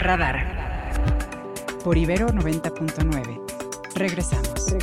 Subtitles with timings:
[0.00, 0.90] Radar.
[1.84, 3.38] Por Ibero 90.9.
[3.94, 4.74] Regresamos.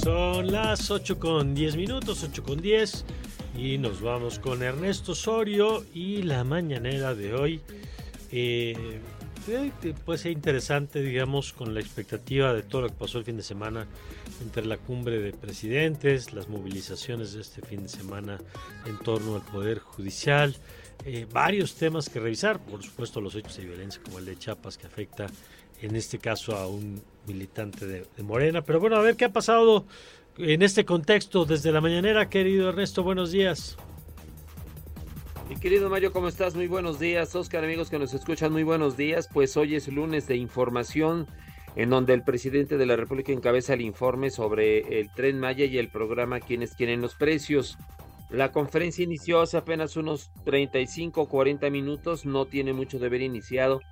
[0.00, 3.04] Son las 8 con 10 minutos, 8 con 10.
[3.58, 7.60] Y nos vamos con Ernesto Osorio y la mañanera de hoy.
[8.30, 9.00] Eh,
[10.04, 13.42] puede ser interesante, digamos, con la expectativa de todo lo que pasó el fin de
[13.42, 13.86] semana
[14.40, 18.38] entre la cumbre de presidentes, las movilizaciones de este fin de semana
[18.86, 20.56] en torno al Poder Judicial,
[21.04, 24.78] eh, varios temas que revisar, por supuesto los hechos de violencia como el de Chiapas
[24.78, 25.26] que afecta
[25.80, 28.62] en este caso a un militante de, de Morena.
[28.62, 29.84] Pero bueno, a ver qué ha pasado
[30.38, 33.76] en este contexto desde la mañanera, querido Ernesto, buenos días.
[35.48, 36.56] Mi querido Mario, ¿cómo estás?
[36.56, 37.36] Muy buenos días.
[37.36, 39.28] Oscar, amigos que nos escuchan, muy buenos días.
[39.32, 41.28] Pues hoy es lunes de información
[41.76, 45.78] en donde el presidente de la República encabeza el informe sobre el tren Maya y
[45.78, 47.78] el programa Quienes quieren los precios.
[48.28, 53.22] La conferencia inició hace apenas unos 35 o 40 minutos, no tiene mucho de haber
[53.22, 53.82] iniciado.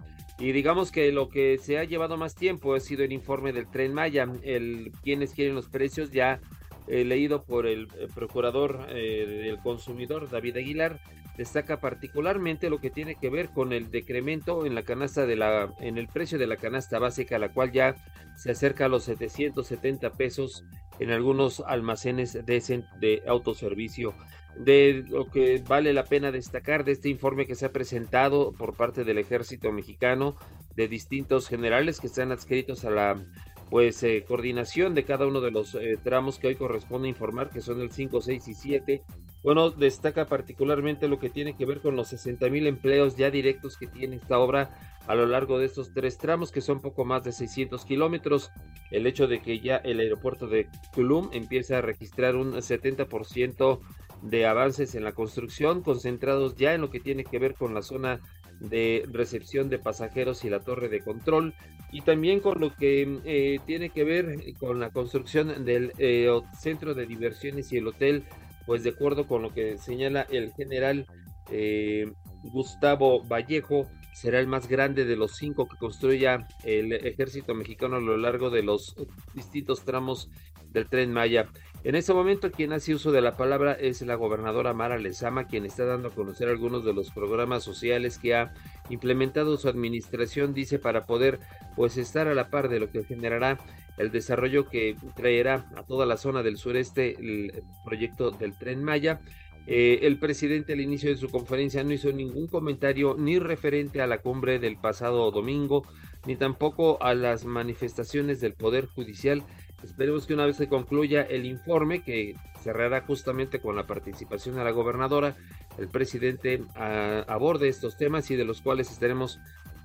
[0.41, 3.70] Y digamos que lo que se ha llevado más tiempo ha sido el informe del
[3.70, 6.41] tren Maya, el quienes quieren los precios ya
[6.89, 11.00] eh, leído por el, eh, procurador eh, del consumidor David Aguilar
[11.36, 15.74] destaca particularmente lo que tiene que ver con el decremento en la canasta de la
[15.80, 17.96] en el precio de la canasta básica la cual ya
[18.36, 20.64] se acerca a los 770 pesos
[20.98, 24.14] en algunos almacenes de, de autoservicio.
[24.56, 28.77] De lo que vale la pena destacar de este informe que se ha presentado por
[28.77, 30.36] parte del ejército mexicano
[30.77, 33.24] de distintos generales que están adscritos a la
[33.70, 37.60] pues eh, coordinación de cada uno de los eh, tramos que hoy corresponde informar que
[37.60, 39.02] son el 5, 6 y 7
[39.45, 43.77] bueno, destaca particularmente lo que tiene que ver con los 60 mil empleos ya directos
[43.77, 44.70] que tiene esta obra
[45.06, 48.51] a lo largo de estos tres tramos, que son poco más de 600 kilómetros.
[48.91, 53.81] El hecho de que ya el aeropuerto de Tulum empieza a registrar un 70%
[54.23, 57.83] de avances en la construcción, concentrados ya en lo que tiene que ver con la
[57.83, 58.20] zona
[58.61, 61.55] de recepción de pasajeros y la torre de control,
[61.92, 66.95] y también con lo que eh, tiene que ver con la construcción del eh, centro
[66.95, 68.24] de diversiones y el hotel,
[68.67, 71.07] pues de acuerdo con lo que señala el general
[71.51, 72.11] eh,
[72.45, 78.01] Gustavo Vallejo, será el más grande de los cinco que construya el ejército mexicano a
[78.01, 78.95] lo largo de los
[79.35, 80.30] distintos tramos
[80.70, 81.48] del tren Maya.
[81.85, 85.67] En este momento quien hace uso de la palabra es la gobernadora Mara Lezama, quien
[85.67, 88.55] está dando a conocer algunos de los programas sociales que ha
[88.89, 91.41] implementado su administración, dice, para poder
[91.77, 93.58] pues estar a la par de lo que generará
[93.96, 99.20] el desarrollo que traerá a toda la zona del sureste el proyecto del tren Maya.
[99.66, 104.06] Eh, el presidente al inicio de su conferencia no hizo ningún comentario ni referente a
[104.06, 105.86] la cumbre del pasado domingo,
[106.27, 109.42] ni tampoco a las manifestaciones del Poder Judicial
[109.84, 114.64] Esperemos que una vez se concluya el informe, que cerrará justamente con la participación de
[114.64, 115.36] la gobernadora,
[115.78, 119.38] el presidente aborde estos temas y de los cuales estaremos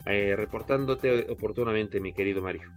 [0.05, 2.71] eh, reportándote oportunamente, mi querido Mario.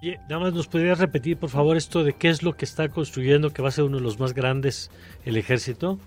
[0.00, 2.88] Y nada más nos podrías repetir, por favor, esto de qué es lo que está
[2.88, 4.90] construyendo, que va a ser uno de los más grandes
[5.24, 5.98] el ejército.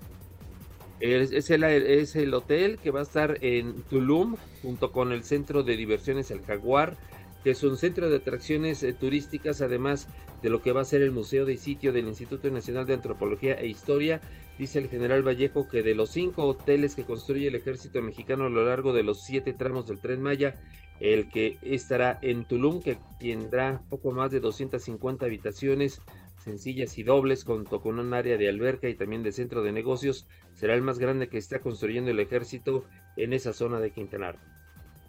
[0.99, 5.63] Es, el, es el hotel que va a estar en Tulum, junto con el centro
[5.63, 6.97] de diversiones El Jaguar,
[7.43, 10.07] que es un centro de atracciones eh, turísticas, además
[10.41, 13.53] de lo que va a ser el Museo de Sitio del Instituto Nacional de Antropología
[13.53, 14.21] e Historia.
[14.57, 18.49] Dice el general Vallejo que de los cinco hoteles que construye el ejército mexicano a
[18.49, 20.59] lo largo de los siete tramos del tren Maya,
[20.99, 26.01] el que estará en Tulum, que tendrá poco más de 250 habitaciones
[26.39, 30.27] sencillas y dobles, junto con un área de alberca y también de centro de negocios,
[30.53, 32.85] será el más grande que está construyendo el ejército
[33.17, 34.41] en esa zona de Quintana Roo.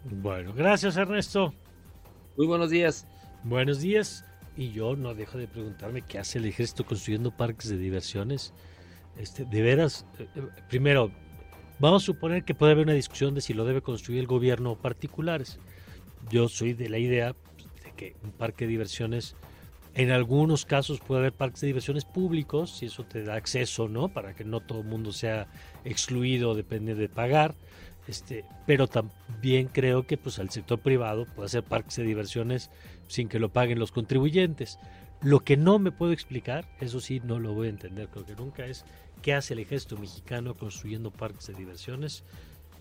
[0.03, 1.53] Bueno, gracias Ernesto.
[2.37, 3.07] Muy buenos días.
[3.43, 4.25] Buenos días.
[4.57, 8.53] Y yo no dejo de preguntarme qué hace el ejército construyendo parques de diversiones.
[9.17, 11.11] Este, de veras, eh, eh, primero,
[11.79, 14.71] vamos a suponer que puede haber una discusión de si lo debe construir el gobierno
[14.71, 15.59] o particulares.
[16.29, 17.35] Yo soy de la idea
[17.83, 19.35] de que un parque de diversiones,
[19.93, 24.09] en algunos casos puede haber parques de diversiones públicos, si eso te da acceso, ¿no?
[24.09, 25.47] Para que no todo el mundo sea
[25.83, 27.55] excluido, depende de pagar.
[28.07, 32.71] Este, pero también creo que pues al sector privado puede hacer parques de diversiones
[33.07, 34.79] sin que lo paguen los contribuyentes.
[35.21, 38.35] Lo que no me puedo explicar, eso sí no lo voy a entender, creo que
[38.35, 38.85] nunca es
[39.21, 42.23] qué hace el ejército mexicano construyendo parques de diversiones.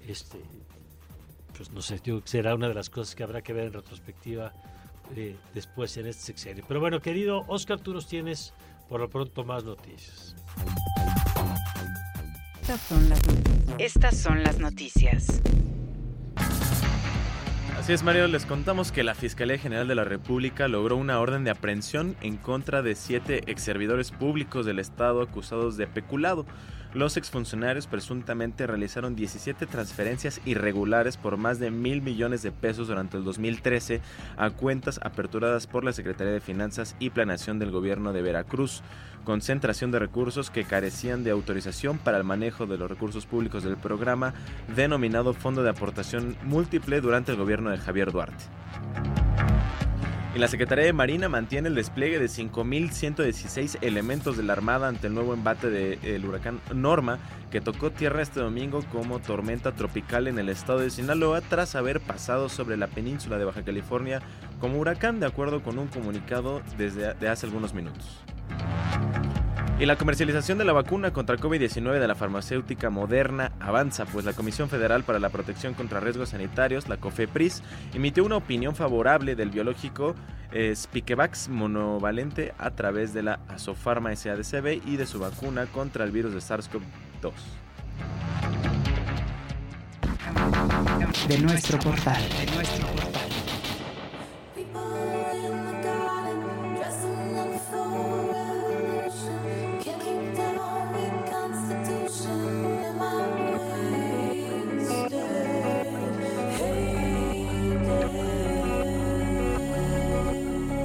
[0.08, 0.38] Este,
[1.56, 4.52] pues no sé, yo será una de las cosas que habrá que ver en retrospectiva
[5.16, 6.64] eh, después en este sexenio.
[6.66, 8.54] Pero bueno, querido Oscar, tú nos tienes
[8.88, 10.34] por lo pronto más noticias.
[13.78, 15.40] Estas son las noticias.
[17.80, 21.44] Así es, Mario, les contamos que la Fiscalía General de la República logró una orden
[21.44, 26.44] de aprehensión en contra de siete ex servidores públicos del Estado acusados de peculado.
[26.92, 33.16] Los exfuncionarios presuntamente realizaron 17 transferencias irregulares por más de mil millones de pesos durante
[33.16, 34.02] el 2013
[34.36, 38.82] a cuentas aperturadas por la Secretaría de Finanzas y Planeación del Gobierno de Veracruz,
[39.24, 43.76] concentración de recursos que carecían de autorización para el manejo de los recursos públicos del
[43.76, 44.34] programa
[44.74, 48.44] denominado Fondo de Aportación Múltiple durante el gobierno de Javier Duarte.
[50.32, 55.08] Y la Secretaría de Marina mantiene el despliegue de 5.116 elementos de la Armada ante
[55.08, 57.18] el nuevo embate del huracán Norma,
[57.50, 61.98] que tocó tierra este domingo como tormenta tropical en el estado de Sinaloa tras haber
[61.98, 64.22] pasado sobre la península de Baja California
[64.60, 68.20] como huracán, de acuerdo con un comunicado desde hace algunos minutos.
[69.80, 74.34] Y la comercialización de la vacuna contra COVID-19 de la farmacéutica Moderna avanza, pues la
[74.34, 77.62] Comisión Federal para la Protección contra Riesgos Sanitarios, la COFEPRIS,
[77.94, 80.14] emitió una opinión favorable del biológico
[80.52, 86.10] eh, Spikevax monovalente a través de la Asofarma SADCB y de su vacuna contra el
[86.10, 87.32] virus de SARS-CoV-2.
[91.26, 93.29] De nuestro portal, de nuestro portal.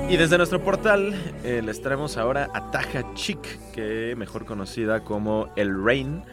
[0.08, 3.40] Y desde nuestro portal eh, les traemos ahora a Taja Chic,
[3.74, 6.24] que mejor conocida como El Rain,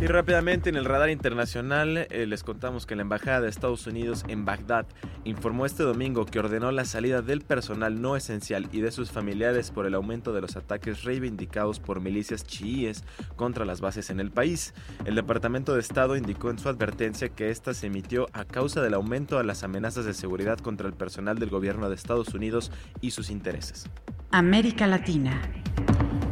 [0.01, 4.25] Y rápidamente en el radar internacional eh, les contamos que la Embajada de Estados Unidos
[4.27, 4.85] en Bagdad
[5.23, 9.71] informó este domingo que ordenó la salida del personal no esencial y de sus familiares
[9.71, 13.05] por el aumento de los ataques reivindicados por milicias chiíes
[13.37, 14.73] contra las bases en el país.
[15.05, 18.93] El Departamento de Estado indicó en su advertencia que esta se emitió a causa del
[18.93, 23.11] aumento a las amenazas de seguridad contra el personal del gobierno de Estados Unidos y
[23.11, 23.85] sus intereses.
[24.31, 25.41] América Latina.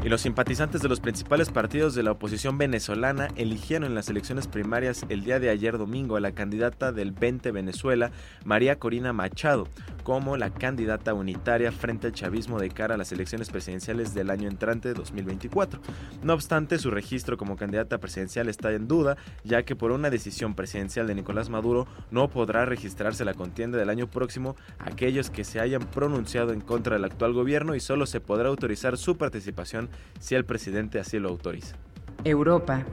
[0.05, 4.45] Y los simpatizantes de los principales partidos de la oposición venezolana eligieron en las elecciones
[4.45, 8.11] primarias el día de ayer domingo a la candidata del 20 Venezuela,
[8.43, 9.67] María Corina Machado,
[10.03, 14.47] como la candidata unitaria frente al chavismo de cara a las elecciones presidenciales del año
[14.47, 15.81] entrante 2024.
[16.21, 20.53] No obstante, su registro como candidata presidencial está en duda, ya que por una decisión
[20.53, 25.59] presidencial de Nicolás Maduro no podrá registrarse la contienda del año próximo aquellos que se
[25.59, 29.74] hayan pronunciado en contra del actual gobierno y solo se podrá autorizar su participación
[30.19, 31.75] si el presidente así lo autoriza.
[32.23, 32.83] Europa.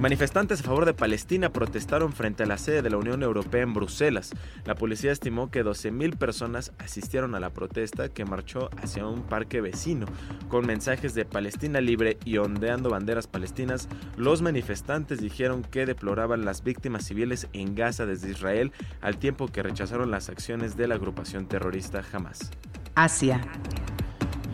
[0.00, 3.74] Manifestantes a favor de Palestina protestaron frente a la sede de la Unión Europea en
[3.74, 4.30] Bruselas.
[4.64, 9.60] La policía estimó que 12.000 personas asistieron a la protesta que marchó hacia un parque
[9.60, 10.06] vecino.
[10.48, 16.64] Con mensajes de Palestina libre y ondeando banderas palestinas, los manifestantes dijeron que deploraban las
[16.64, 21.44] víctimas civiles en Gaza desde Israel al tiempo que rechazaron las acciones de la agrupación
[21.44, 22.50] terrorista Hamas.
[22.94, 23.42] Asia.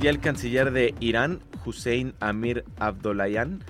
[0.00, 3.64] Y el canciller de Irán, Hussein Amir Abdollahian,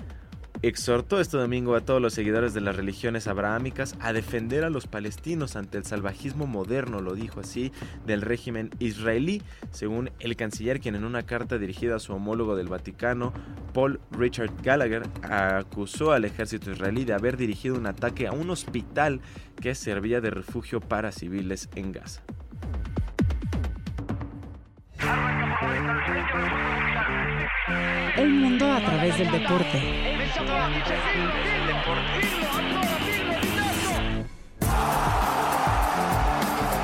[0.61, 4.87] exhortó este domingo a todos los seguidores de las religiones abrahámicas a defender a los
[4.87, 7.71] palestinos ante el salvajismo moderno, lo dijo así,
[8.05, 9.41] del régimen israelí,
[9.71, 13.33] según el canciller quien en una carta dirigida a su homólogo del Vaticano,
[13.73, 19.21] Paul Richard Gallagher, acusó al ejército israelí de haber dirigido un ataque a un hospital
[19.61, 22.23] que servía de refugio para civiles en Gaza.
[28.17, 29.81] El mundo a través del deporte.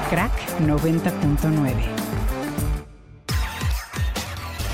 [0.09, 2.03] Crack 90.9.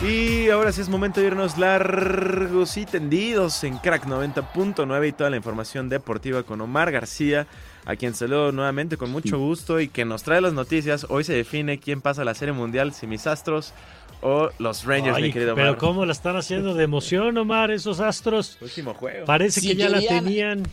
[0.01, 5.29] Y ahora sí es momento de irnos largos y tendidos en Crack 90.9 y toda
[5.29, 7.47] la información deportiva con Omar García,
[7.85, 11.05] a quien saludo nuevamente con mucho gusto y que nos trae las noticias.
[11.09, 13.73] Hoy se define quién pasa a la Serie Mundial, si mis astros
[14.21, 15.79] o los Rangers, Ay, mi querido pero Omar.
[15.79, 18.57] cómo la están haciendo de emoción, Omar, esos astros.
[18.61, 19.25] Último juego.
[19.25, 20.63] Parece Si que ya la tenían.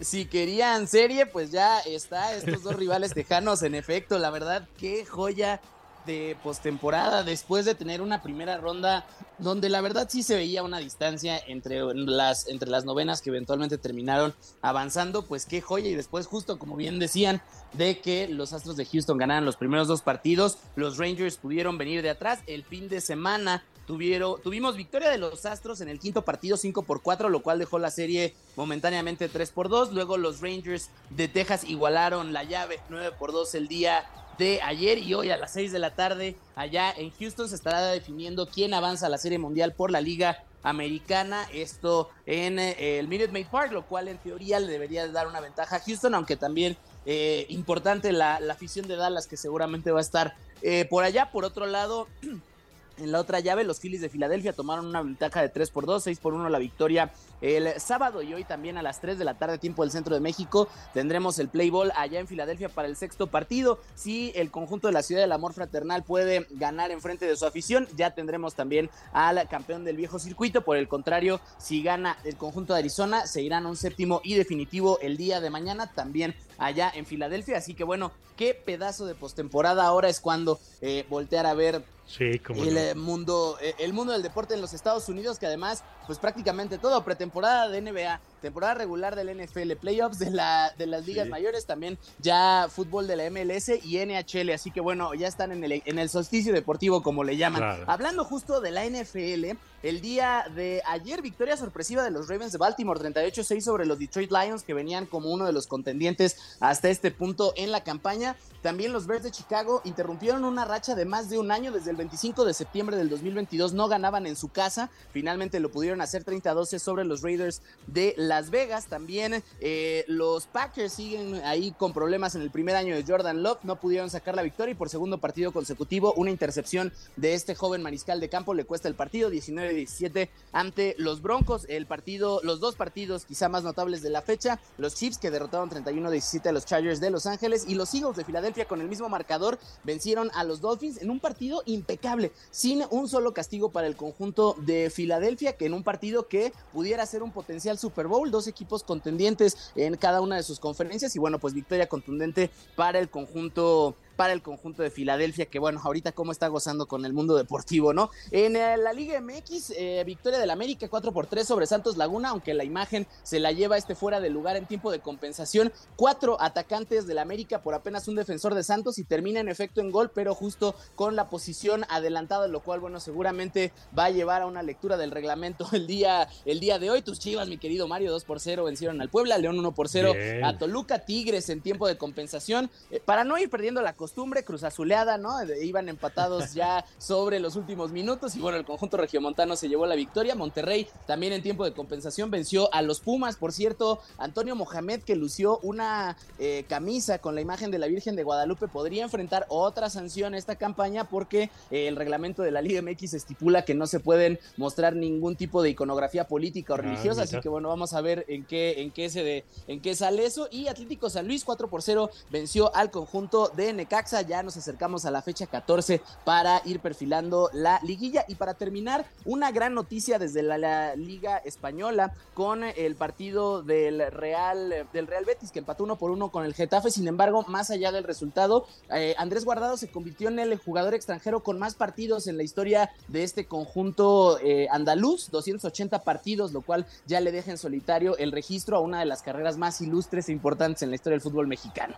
[0.00, 2.34] Si querían serie, pues ya está.
[2.34, 5.60] Estos dos rivales tejanos, en efecto, la verdad, qué joya
[6.06, 9.06] de postemporada después de tener una primera ronda
[9.38, 13.78] donde la verdad sí se veía una distancia entre las, entre las novenas que eventualmente
[13.78, 17.42] terminaron avanzando, pues qué joya y después justo como bien decían
[17.72, 22.02] de que los Astros de Houston ganaran los primeros dos partidos, los Rangers pudieron venir
[22.02, 23.64] de atrás el fin de semana.
[23.86, 27.58] Tuvieron, tuvimos victoria de los Astros en el quinto partido 5 por 4, lo cual
[27.58, 29.92] dejó la serie momentáneamente 3 por 2.
[29.92, 34.06] Luego los Rangers de Texas igualaron la llave 9 por 2 el día
[34.38, 37.82] de ayer y hoy a las 6 de la tarde allá en Houston se estará
[37.86, 43.06] definiendo quién avanza a la Serie Mundial por la Liga Americana, esto en eh, el
[43.06, 46.36] Minute Maid Park, lo cual en teoría le debería dar una ventaja a Houston, aunque
[46.36, 51.04] también eh, importante la, la, afición de Dallas que seguramente va a estar eh, por
[51.04, 51.30] allá.
[51.30, 52.08] Por otro lado,
[52.98, 56.02] en la otra llave, los Phillies de Filadelfia tomaron una ventaja de 3 por 2,
[56.02, 59.34] 6 por 1 la victoria el sábado y hoy también a las 3 de la
[59.34, 62.96] tarde, tiempo del centro de México, tendremos el play ball allá en Filadelfia para el
[62.96, 63.78] sexto partido.
[63.94, 67.44] Si el conjunto de la ciudad del amor fraternal puede ganar en frente de su
[67.44, 70.62] afición, ya tendremos también al campeón del viejo circuito.
[70.62, 74.34] Por el contrario, si gana el conjunto de Arizona, se irán a un séptimo y
[74.34, 77.58] definitivo el día de mañana, también allá en Filadelfia.
[77.58, 79.84] Así que bueno, qué pedazo de postemporada.
[79.86, 82.80] Ahora es cuando eh, voltear a ver Sí, el no.
[82.80, 86.78] eh, mundo eh, el mundo del deporte en los Estados Unidos que además pues prácticamente
[86.78, 91.30] todo pretemporada de NBA temporada regular del NFL playoffs de la de las ligas Sí.
[91.30, 95.64] mayores también ya fútbol de la MLS y NHL así que bueno ya están en
[95.64, 97.84] el en el solsticio deportivo como le llaman Claro.
[97.86, 102.58] hablando justo de la NFL el día de ayer victoria sorpresiva de los Ravens de
[102.58, 107.10] Baltimore 38-6 sobre los Detroit Lions que venían como uno de los contendientes hasta este
[107.10, 111.38] punto en la campaña también los Bears de Chicago interrumpieron una racha de más de
[111.38, 113.74] un año desde el 25 de septiembre del 2022.
[113.74, 114.88] No ganaban en su casa.
[115.12, 118.86] Finalmente lo pudieron hacer 30-12 sobre los Raiders de Las Vegas.
[118.86, 123.64] También eh, los Packers siguen ahí con problemas en el primer año de Jordan Love.
[123.64, 127.82] No pudieron sacar la victoria y por segundo partido consecutivo una intercepción de este joven
[127.82, 131.66] mariscal de campo le cuesta el partido 19-17 ante los Broncos.
[131.68, 134.60] El partido, los dos partidos quizá más notables de la fecha.
[134.78, 138.24] Los Chiefs que derrotaron 31-17 a los Chargers de Los Ángeles y los Eagles de
[138.24, 143.08] Filadelfia con el mismo marcador vencieron a los Dolphins en un partido impecable, sin un
[143.08, 147.30] solo castigo para el conjunto de Filadelfia, que en un partido que pudiera ser un
[147.30, 151.54] potencial Super Bowl, dos equipos contendientes en cada una de sus conferencias y bueno, pues
[151.54, 156.48] victoria contundente para el conjunto para el conjunto de Filadelfia, que bueno, ahorita cómo está
[156.48, 158.10] gozando con el mundo deportivo, ¿no?
[158.30, 162.30] En eh, la Liga MX, eh, victoria del América 4 por 3 sobre Santos Laguna,
[162.30, 165.72] aunque la imagen se la lleva este fuera de lugar en tiempo de compensación.
[165.96, 169.90] Cuatro atacantes del América por apenas un defensor de Santos y termina en efecto en
[169.90, 174.46] gol, pero justo con la posición adelantada, lo cual, bueno, seguramente va a llevar a
[174.46, 177.02] una lectura del reglamento el día, el día de hoy.
[177.02, 180.12] Tus chivas, mi querido Mario, 2 por 0 vencieron al Puebla, León 1 por 0
[180.14, 180.44] Bien.
[180.44, 182.70] a Toluca, Tigres en tiempo de compensación.
[182.90, 185.38] Eh, para no ir perdiendo la costumbre, Cruz Azuleada, ¿no?
[185.38, 189.86] De- Iban empatados ya sobre los últimos minutos y bueno, el conjunto regiomontano se llevó
[189.86, 190.34] la victoria.
[190.34, 193.36] Monterrey también en tiempo de compensación venció a los Pumas.
[193.36, 198.14] Por cierto, Antonio Mohamed, que lució una eh, camisa con la imagen de la Virgen
[198.14, 202.60] de Guadalupe, podría enfrentar otra sanción a esta campaña porque eh, el reglamento de la
[202.60, 206.80] Liga MX estipula que no se pueden mostrar ningún tipo de iconografía política o Ah,
[206.82, 207.22] religiosa.
[207.22, 210.26] Así que bueno, vamos a ver en qué, en qué se de, en qué sale
[210.26, 210.46] eso.
[210.50, 213.93] Y Atlético San Luis 4 por 0 venció al conjunto de Necaxa.
[214.26, 218.24] Ya nos acercamos a la fecha 14 para ir perfilando la liguilla.
[218.26, 224.88] Y para terminar, una gran noticia desde la, Liga Española con el partido del Real,
[224.92, 226.90] del Real Betis, que empató uno por uno con el Getafe.
[226.90, 231.44] Sin embargo, más allá del resultado, eh, Andrés Guardado se convirtió en el jugador extranjero
[231.44, 236.84] con más partidos en la historia de este conjunto eh, andaluz, 280 partidos, lo cual
[237.06, 240.32] ya le deja en solitario el registro a una de las carreras más ilustres e
[240.32, 241.94] importantes en la historia del fútbol mexicano.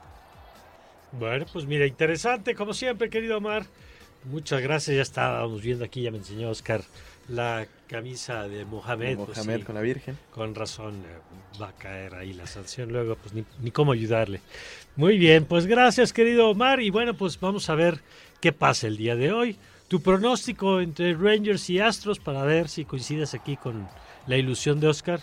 [1.13, 3.67] Bueno, pues mira, interesante, como siempre, querido Omar.
[4.25, 6.83] Muchas gracias, ya estábamos viendo aquí, ya me enseñó Oscar
[7.29, 9.17] la camisa de Mohamed.
[9.17, 10.19] pues Mohamed sí, con la Virgen.
[10.31, 14.41] con razón eh, va a caer ahí la sanción luego, pues ni, ni cómo ayudarle.
[14.97, 16.81] Muy bien, pues gracias, querido Omar.
[16.81, 18.01] Y bueno, pues vamos a ver
[18.41, 19.57] qué pasa el día de hoy.
[19.89, 23.89] Tu pronóstico entre Rangers y Astros para ver si coincides aquí con
[24.27, 25.21] la ilusión de Oscar.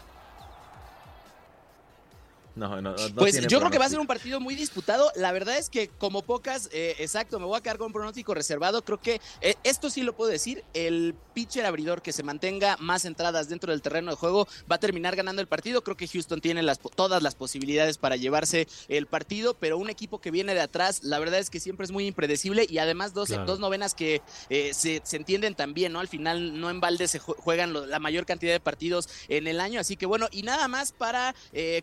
[2.56, 5.12] No, no, no pues tiene yo creo que va a ser un partido muy disputado.
[5.16, 8.34] La verdad es que como pocas, eh, exacto, me voy a quedar con un pronóstico
[8.36, 8.84] reservado.
[8.84, 10.64] Creo que eh, esto sí lo puedo decir.
[10.74, 14.80] El pitcher abridor que se mantenga más entradas dentro del terreno de juego va a
[14.80, 15.84] terminar ganando el partido.
[15.84, 20.22] Creo que Houston tiene las, todas las posibilidades para llevarse el partido, pero un equipo
[20.22, 23.30] que viene de atrás, la verdad es que siempre es muy impredecible y además dos,
[23.30, 23.46] Claro.
[23.46, 26.00] dos novenas que eh, se, se entienden también, ¿no?
[26.00, 29.48] Al final no en balde se jue- juegan lo- la mayor cantidad de partidos en
[29.48, 31.82] el año, así que bueno, y nada más para eh,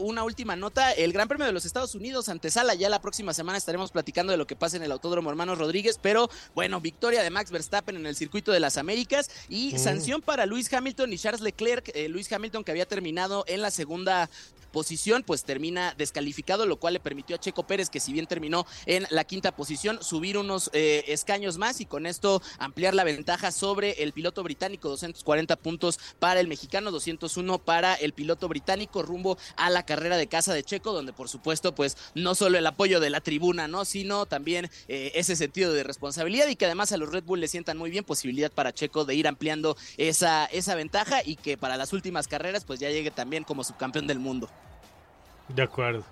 [0.00, 3.58] una última nota, el Gran Premio de los Estados Unidos antesala, ya la próxima semana
[3.58, 7.30] estaremos platicando de lo que pasa en el Autódromo Hermanos Rodríguez, pero bueno, victoria de
[7.30, 9.78] Max Verstappen en el circuito de las Américas y Mm.
[9.78, 13.70] sanción para Luis Hamilton y Charles Leclerc, eh, Luis Hamilton que había terminado en la
[13.70, 14.28] segunda
[14.72, 18.66] posición, pues termina descalificado, lo cual le permitió a Checo Pérez, que si bien terminó
[18.86, 23.52] en la quinta posición, subir unos eh, escaños más y con esto ampliar la ventaja
[23.52, 29.38] sobre el piloto británico, 240 puntos para el mexicano, 201 para el piloto británico, rumbo
[29.56, 32.98] a la carrera de casa de Checo, donde por supuesto, pues no solo el apoyo
[32.98, 33.84] de la tribuna, ¿no?
[33.84, 37.48] Sino también eh, ese sentido de responsabilidad y que además a los Red Bull le
[37.48, 41.76] sientan muy bien posibilidad para Checo de ir ampliando esa, esa ventaja y que para
[41.76, 44.48] las últimas carreras, pues ya llegue también como subcampeón del mundo.
[45.54, 46.04] De acuerdo.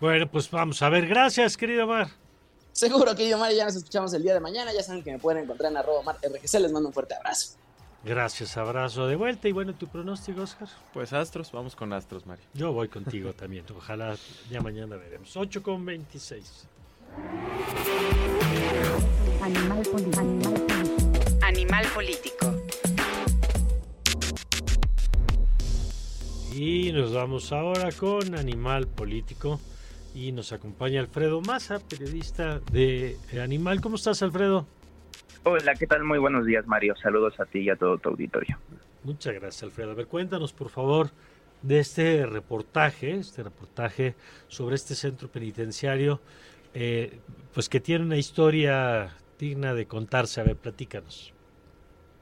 [0.00, 1.06] Bueno, pues vamos a ver.
[1.06, 2.08] Gracias, querido Mar.
[2.72, 4.72] Seguro, querido Mario, ya nos escuchamos el día de mañana.
[4.72, 6.60] Ya saben que me pueden encontrar en arroba mar RGC.
[6.60, 7.56] Les mando un fuerte abrazo.
[8.04, 9.48] Gracias, abrazo de vuelta.
[9.48, 10.68] Y bueno, tu pronóstico, Oscar.
[10.94, 12.44] Pues Astros, vamos con Astros, Mario.
[12.54, 13.64] Yo voy contigo también.
[13.76, 14.16] Ojalá
[14.50, 15.36] ya mañana veremos.
[15.36, 16.66] 8 con 26.
[19.42, 20.54] Animal político.
[21.42, 22.54] Animal político.
[26.60, 29.60] Y nos vamos ahora con Animal Político.
[30.12, 33.80] Y nos acompaña Alfredo Maza, periodista de Animal.
[33.80, 34.66] ¿Cómo estás, Alfredo?
[35.44, 36.02] Hola, ¿qué tal?
[36.02, 36.96] Muy buenos días, Mario.
[37.00, 38.58] Saludos a ti y a todo tu auditorio.
[39.04, 39.92] Muchas gracias, Alfredo.
[39.92, 41.12] A ver, cuéntanos, por favor,
[41.62, 44.16] de este reportaje, este reportaje
[44.48, 46.20] sobre este centro penitenciario,
[46.74, 47.20] eh,
[47.54, 50.40] pues que tiene una historia digna de contarse.
[50.40, 51.32] A ver, platícanos.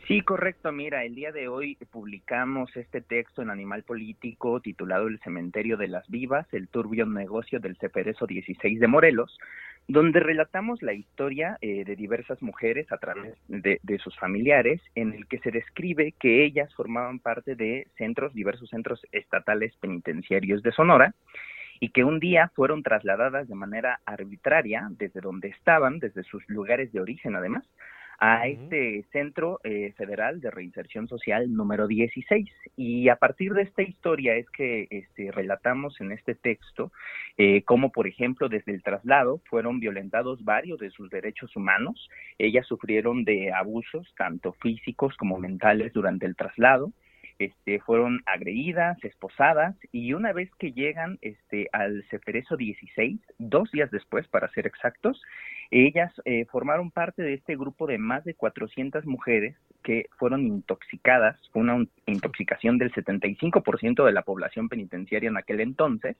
[0.06, 0.70] Sí, correcto.
[0.70, 5.88] Mira, el día de hoy publicamos este texto en Animal Político titulado El cementerio de
[5.88, 9.36] las vivas, el turbio negocio del Ceferezo 16 de Morelos,
[9.88, 15.12] donde relatamos la historia eh, de diversas mujeres a través de, de sus familiares, en
[15.12, 20.70] el que se describe que ellas formaban parte de centros, diversos centros estatales penitenciarios de
[20.70, 21.14] Sonora,
[21.80, 26.92] y que un día fueron trasladadas de manera arbitraria desde donde estaban, desde sus lugares
[26.92, 27.64] de origen además,
[28.18, 32.48] a este Centro eh, Federal de Reinserción Social número 16.
[32.76, 36.92] Y a partir de esta historia es que este, relatamos en este texto
[37.36, 42.08] eh, cómo, por ejemplo, desde el traslado fueron violentados varios de sus derechos humanos.
[42.38, 46.92] Ellas sufrieron de abusos, tanto físicos como mentales, durante el traslado.
[47.38, 53.90] Este, fueron agredidas, esposadas, y una vez que llegan este, al Ceferezo 16, dos días
[53.90, 55.20] después, para ser exactos,
[55.70, 61.36] ellas eh, formaron parte de este grupo de más de 400 mujeres que fueron intoxicadas,
[61.52, 66.16] fue una un- intoxicación del 75% de la población penitenciaria en aquel entonces,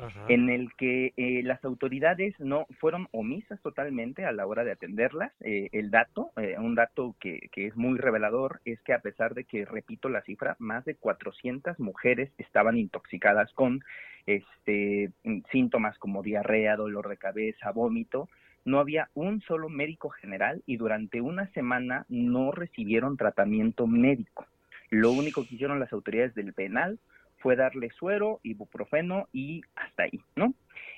[0.00, 0.24] Ajá.
[0.28, 5.32] en el que eh, las autoridades no fueron omisas totalmente a la hora de atenderlas.
[5.40, 9.34] Eh, el dato, eh, un dato que, que es muy revelador, es que a pesar
[9.34, 13.82] de que, repito la cifra, más de 400 mujeres estaban intoxicadas con
[14.26, 15.10] este,
[15.50, 18.28] síntomas como diarrea, dolor de cabeza, vómito,
[18.64, 24.46] no había un solo médico general y durante una semana no recibieron tratamiento médico.
[24.90, 26.98] Lo único que hicieron las autoridades del penal
[27.38, 30.52] fue darle suero, ibuprofeno y hasta ahí, ¿no?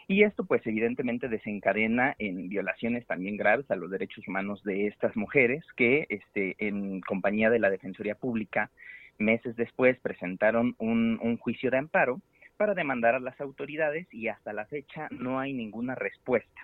[0.08, 5.16] Y esto pues evidentemente desencadena en violaciones también graves a los derechos humanos de estas
[5.16, 8.70] mujeres que este, en compañía de la Defensoría Pública
[9.18, 12.20] meses después presentaron un, un juicio de amparo
[12.56, 16.62] para demandar a las autoridades y hasta la fecha no hay ninguna respuesta.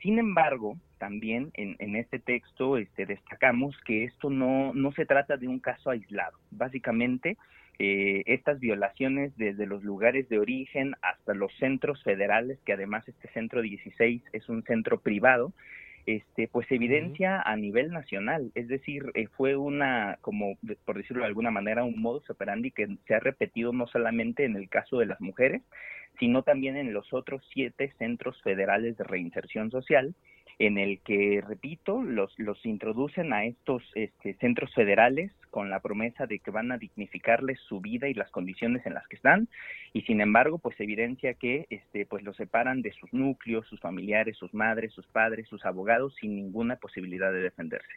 [0.00, 5.46] Sin embargo, también en, este texto este, destacamos que esto no, no se trata de
[5.46, 6.38] un caso aislado.
[6.50, 7.36] Básicamente,
[7.78, 13.28] eh, estas violaciones desde los lugares de origen hasta los centros federales, que además este
[13.28, 15.52] centro 16 es un centro privado,
[16.06, 21.28] este, pues evidencia a nivel nacional, es decir, eh, fue una, como por decirlo de
[21.28, 25.06] alguna manera, un modus operandi que se ha repetido no solamente en el caso de
[25.06, 25.62] las mujeres,
[26.18, 30.14] sino también en los otros siete centros federales de reinserción social,
[30.60, 36.26] en el que, repito, los, los introducen a estos este, centros federales con la promesa
[36.26, 39.48] de que van a dignificarles su vida y las condiciones en las que están,
[39.94, 44.36] y sin embargo, pues evidencia que este, pues los separan de sus núcleos, sus familiares,
[44.36, 47.94] sus madres, sus padres, sus abogados, sin ninguna posibilidad de defenderse.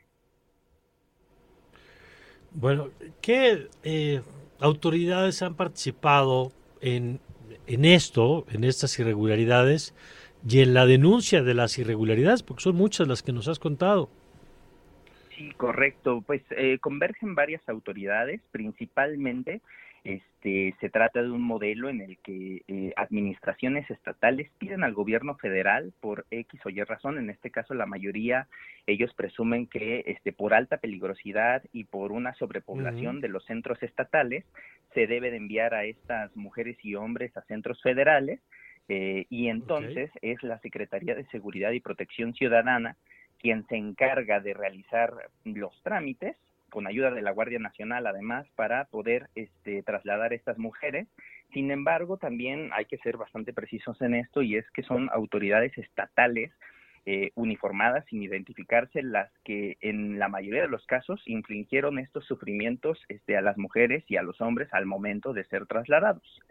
[2.53, 4.21] Bueno, ¿qué eh,
[4.61, 7.19] autoridades han participado en
[7.67, 9.93] en esto, en estas irregularidades
[10.47, 14.09] y en la denuncia de las irregularidades, porque son muchas las que nos has contado.
[15.35, 16.23] Sí, correcto.
[16.25, 19.61] Pues eh, convergen varias autoridades, principalmente
[20.03, 25.35] este, se trata de un modelo en el que eh, administraciones estatales piden al gobierno
[25.35, 28.47] federal por X o Y razón, en este caso la mayoría,
[28.85, 34.43] ellos presumen que este, por alta peligrosidad y por una sobrepoblación de los centros estatales,
[34.93, 38.41] se debe de enviar a estas mujeres y hombres a centros federales
[38.89, 42.97] eh, y entonces es la Secretaría de Seguridad y Protección Ciudadana
[43.39, 46.37] quien se encarga de realizar los trámites
[46.69, 51.07] con ayuda de la Guardia Nacional además para poder este, trasladar a estas mujeres.
[51.53, 55.77] Sin embargo, también hay que ser bastante precisos en esto y es que son autoridades
[55.77, 56.51] estatales
[57.05, 62.97] eh, uniformadas sin identificarse las que en la mayoría de los casos infligieron estos sufrimientos
[63.09, 66.41] este, a las mujeres y a los hombres al momento de ser trasladados.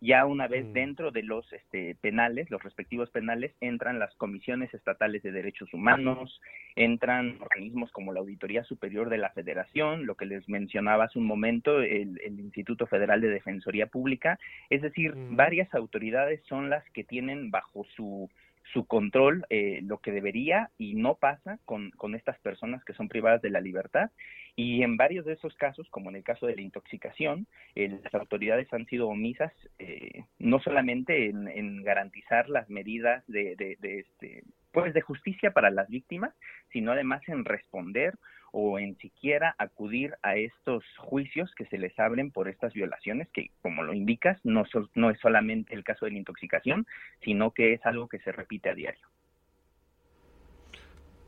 [0.00, 0.72] Ya una vez mm.
[0.72, 6.40] dentro de los este, penales, los respectivos penales, entran las comisiones estatales de derechos humanos,
[6.74, 11.26] entran organismos como la Auditoría Superior de la Federación, lo que les mencionaba hace un
[11.26, 14.38] momento, el, Instituto Federal de Defensoría Pública,
[14.70, 15.36] es decir, mm.
[15.36, 18.30] varias autoridades son las que tienen bajo su
[18.72, 23.08] su control eh, lo que debería y no pasa con, con, estas personas que son
[23.08, 24.10] privadas de la libertad.
[24.56, 28.72] Y en varios de esos casos, como en el caso de la intoxicación, las autoridades
[28.72, 35.00] han sido omisas eh, no solamente en, garantizar las medidas de, de, este, pues de
[35.00, 36.34] justicia para las víctimas,
[36.72, 38.14] sino además en responder
[38.52, 43.50] o en siquiera acudir a estos juicios que se les abren por estas violaciones, que
[43.62, 46.86] como lo indicas, no, no es solamente el caso de la intoxicación,
[47.22, 49.06] sino que es algo que se repite a diario.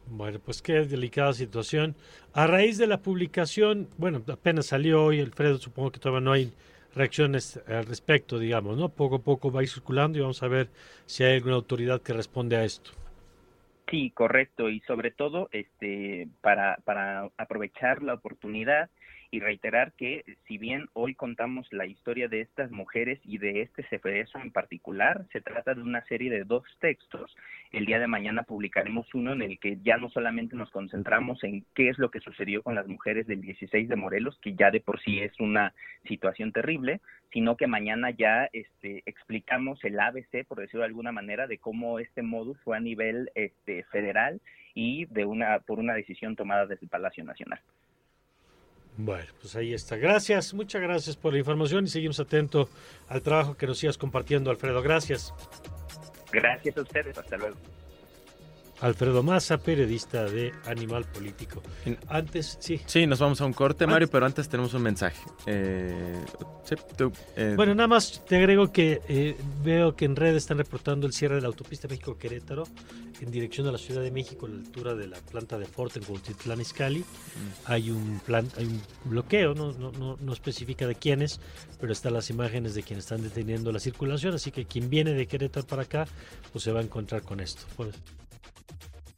[0.06, 1.96] Bueno, pues qué delicada situación.
[2.34, 6.52] A raíz de la publicación, bueno, apenas salió hoy, Alfredo, supongo que todavía no hay
[6.94, 8.90] reacciones al respecto, digamos, ¿no?
[8.90, 10.68] Poco a poco va a ir circulando y vamos a ver
[11.06, 12.90] si hay alguna autoridad que responde a esto.
[13.88, 18.90] Sí, correcto, y sobre todo este, para, para aprovechar la oportunidad
[19.32, 23.82] y reiterar que si bien hoy contamos la historia de estas mujeres y de este
[23.82, 27.34] CFDSO en particular, se trata de una serie de dos textos.
[27.72, 31.64] El día de mañana publicaremos uno en el que ya no solamente nos concentramos en
[31.74, 34.80] qué es lo que sucedió con las mujeres del 16 de Morelos, que ya de
[34.80, 35.72] por sí es una
[36.06, 37.00] situación terrible,
[37.32, 41.98] sino que mañana ya este, explicamos el ABC, por decirlo de alguna manera, de cómo
[42.00, 44.42] este modus fue a nivel este, federal
[44.74, 47.60] y de una por una decisión tomada desde el Palacio Nacional.
[48.96, 49.96] Bueno, pues ahí está.
[49.96, 52.68] Gracias, muchas gracias por la información y seguimos atentos
[53.08, 54.82] al trabajo que nos sigas compartiendo, Alfredo.
[54.82, 55.32] Gracias.
[56.30, 57.56] Gracias a ustedes, hasta luego.
[58.82, 61.62] Alfredo Maza, periodista de Animal Político.
[62.08, 62.80] Antes, sí.
[62.84, 65.22] Sí, nos vamos a un corte, Mario, pero antes tenemos un mensaje.
[65.46, 66.24] Eh,
[67.36, 71.12] eh, bueno, nada más te agrego que eh, veo que en redes están reportando el
[71.12, 72.64] cierre de la autopista México-Querétaro
[73.20, 75.96] en dirección a la Ciudad de México, a la altura de la planta de Fort
[75.96, 77.00] en Cuautitlán Izcalli.
[77.00, 77.04] Mm.
[77.66, 81.38] Hay un plan, hay un bloqueo, no, no, no, no especifica de quiénes,
[81.80, 85.28] pero están las imágenes de quienes están deteniendo la circulación, así que quien viene de
[85.28, 86.08] Querétaro para acá,
[86.50, 87.62] pues se va a encontrar con esto.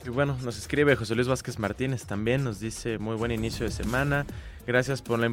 [0.05, 3.73] Y bueno, nos escribe José Luis Vázquez Martínez también, nos dice muy buen inicio de
[3.73, 4.27] semana,
[4.67, 5.25] gracias por la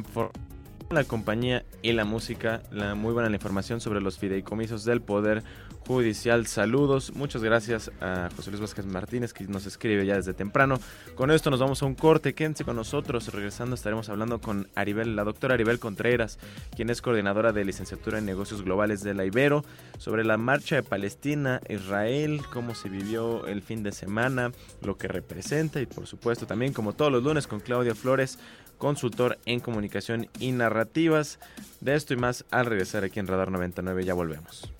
[0.92, 5.42] la compañía y la música, la muy buena información sobre los fideicomisos del poder
[5.86, 6.46] judicial.
[6.46, 10.78] Saludos, muchas gracias a José Luis Vázquez Martínez que nos escribe ya desde temprano.
[11.14, 13.32] Con esto nos vamos a un corte, quédense con nosotros.
[13.32, 16.38] Regresando estaremos hablando con Aribel, la doctora Aribel Contreras,
[16.76, 19.64] quien es coordinadora de licenciatura en negocios globales de la Ibero,
[19.98, 24.52] sobre la marcha de Palestina, Israel, cómo se vivió el fin de semana,
[24.82, 28.38] lo que representa y por supuesto también como todos los lunes con Claudia Flores
[28.82, 31.38] consultor en comunicación y narrativas.
[31.80, 34.74] De esto y más al regresar aquí en Radar 99 ya volvemos.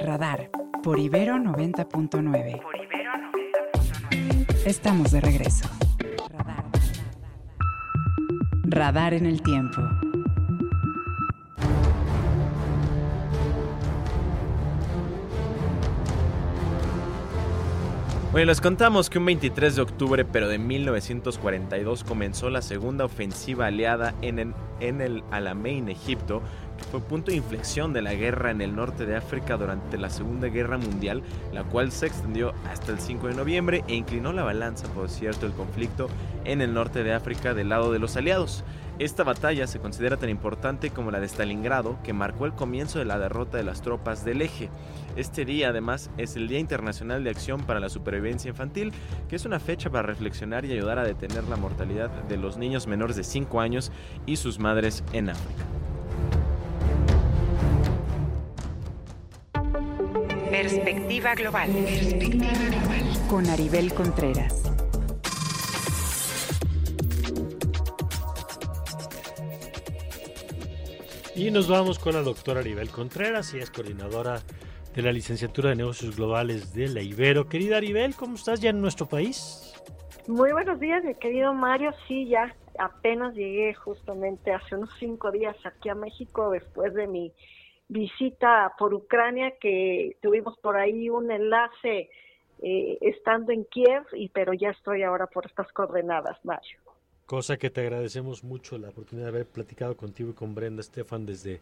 [0.00, 0.50] Radar
[0.82, 2.62] por Ibero 90.9.
[4.64, 5.68] Estamos de regreso.
[6.30, 6.64] Radar.
[8.64, 9.82] Radar en el tiempo.
[18.36, 23.68] Bueno, les contamos que un 23 de octubre, pero de 1942, comenzó la segunda ofensiva
[23.68, 26.42] aliada en el, en el Alamein, Egipto,
[26.76, 30.10] que fue punto de inflexión de la guerra en el norte de África durante la
[30.10, 31.22] Segunda Guerra Mundial,
[31.54, 35.46] la cual se extendió hasta el 5 de noviembre e inclinó la balanza, por cierto,
[35.46, 36.08] el conflicto
[36.44, 38.64] en el norte de África del lado de los aliados.
[38.98, 43.04] Esta batalla se considera tan importante como la de Stalingrado, que marcó el comienzo de
[43.04, 44.70] la derrota de las tropas del eje.
[45.16, 48.92] Este día además es el Día Internacional de Acción para la Supervivencia Infantil,
[49.28, 52.86] que es una fecha para reflexionar y ayudar a detener la mortalidad de los niños
[52.86, 53.92] menores de 5 años
[54.24, 55.64] y sus madres en África.
[60.50, 61.70] Perspectiva Global.
[61.70, 63.28] Perspectiva Global.
[63.28, 64.75] Con Aribel Contreras.
[71.36, 74.40] Y nos vamos con la doctora Aribel Contreras, ella es coordinadora
[74.94, 77.46] de la licenciatura de negocios globales de la Ibero.
[77.46, 79.74] Querida Aribel, ¿cómo estás ya en nuestro país?
[80.26, 81.92] Muy buenos días, mi querido Mario.
[82.08, 87.30] Sí, ya apenas llegué justamente hace unos cinco días aquí a México después de mi
[87.88, 92.08] visita por Ucrania, que tuvimos por ahí un enlace
[92.62, 96.85] eh, estando en Kiev, y pero ya estoy ahora por estas coordenadas, Mario.
[97.26, 101.26] Cosa que te agradecemos mucho la oportunidad de haber platicado contigo y con Brenda Estefan
[101.26, 101.60] desde,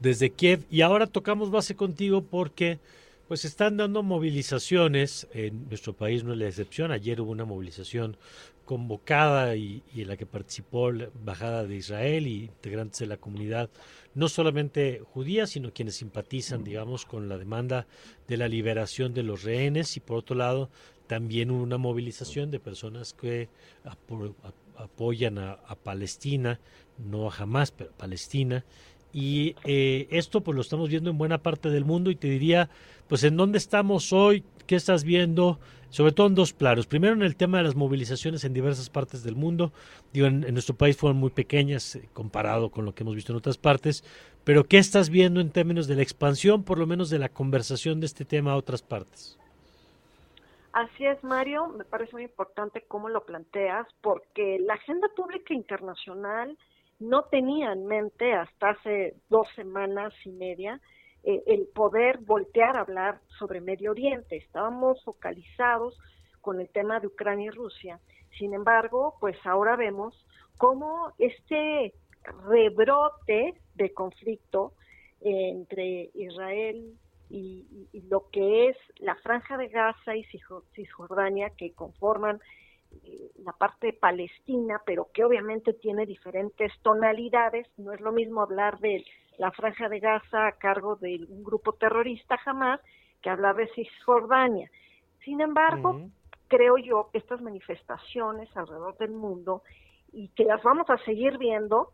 [0.00, 0.64] desde Kiev.
[0.70, 2.80] Y ahora tocamos base contigo porque
[3.28, 8.16] pues están dando movilizaciones, en nuestro país no es la excepción, ayer hubo una movilización
[8.64, 13.16] convocada y, y, en la que participó la Embajada de Israel y integrantes de la
[13.16, 13.70] comunidad,
[14.14, 17.86] no solamente judía, sino quienes simpatizan, digamos, con la demanda
[18.26, 19.96] de la liberación de los rehenes.
[19.96, 20.70] Y por otro lado
[21.06, 23.48] también hubo una movilización de personas que
[24.76, 26.60] apoyan a, Palestina,
[26.98, 28.64] no a Hamas, pero a Palestina.
[29.12, 32.68] Y eh, esto pues lo estamos viendo en buena parte del mundo y te diría,
[33.08, 35.60] pues en dónde estamos hoy, qué estás viendo,
[35.90, 36.86] sobre todo en dos planos.
[36.86, 39.72] Primero en el tema de las movilizaciones en diversas partes del mundo.
[40.12, 43.38] Digo, en, nuestro país fueron muy pequeñas eh, comparado con lo que hemos visto en
[43.38, 44.02] otras partes,
[44.42, 48.00] pero ¿qué estás viendo en términos de la expansión, por lo menos de la conversación
[48.00, 49.38] de este tema a otras partes?
[50.74, 56.58] Así es, Mario, me parece muy importante cómo lo planteas, porque la agenda pública internacional
[56.98, 60.80] no tenía en mente hasta hace dos semanas y media
[61.22, 64.36] eh, el poder voltear a hablar sobre Medio Oriente.
[64.36, 65.96] Estábamos focalizados
[66.40, 68.00] con el tema de Ucrania y Rusia.
[68.36, 70.26] Sin embargo, pues ahora vemos
[70.58, 71.94] cómo este
[72.48, 74.72] rebrote de conflicto
[75.20, 76.98] entre Israel
[77.34, 80.24] y, lo que es la franja de Gaza y
[80.74, 82.40] Cisjordania que conforman
[83.02, 87.66] eh, la parte palestina, pero que obviamente tiene diferentes tonalidades.
[87.76, 89.04] No es lo mismo hablar de
[89.38, 92.80] la franja de Gaza a cargo de un grupo terrorista jamás
[93.20, 94.70] que hablar de Cisjordania.
[95.24, 96.02] Sin embargo,
[96.46, 99.62] creo yo que estas manifestaciones alrededor del mundo
[100.12, 101.90] y que las vamos a seguir viendo,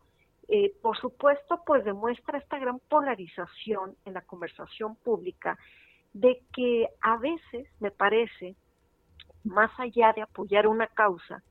[0.52, 5.56] eh, por supuesto, pues demuestra esta gran polarización en la conversación pública
[6.12, 8.56] de que a veces me parece,
[9.44, 11.44] más allá de apoyar una causa,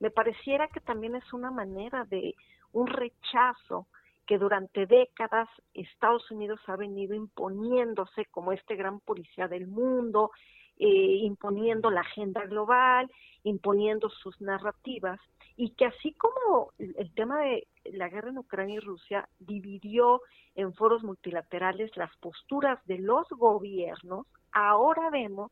[0.00, 2.34] me pareciera que también es una manera de
[2.72, 3.86] un rechazo
[4.26, 10.30] que durante décadas Estados Unidos ha venido imponiéndose como este gran policía del mundo,
[10.78, 13.10] eh, imponiendo la agenda global,
[13.44, 15.20] imponiendo sus narrativas,
[15.56, 20.22] y que así como el tema de la guerra en Ucrania y Rusia dividió
[20.54, 25.50] en foros multilaterales las posturas de los gobiernos, ahora vemos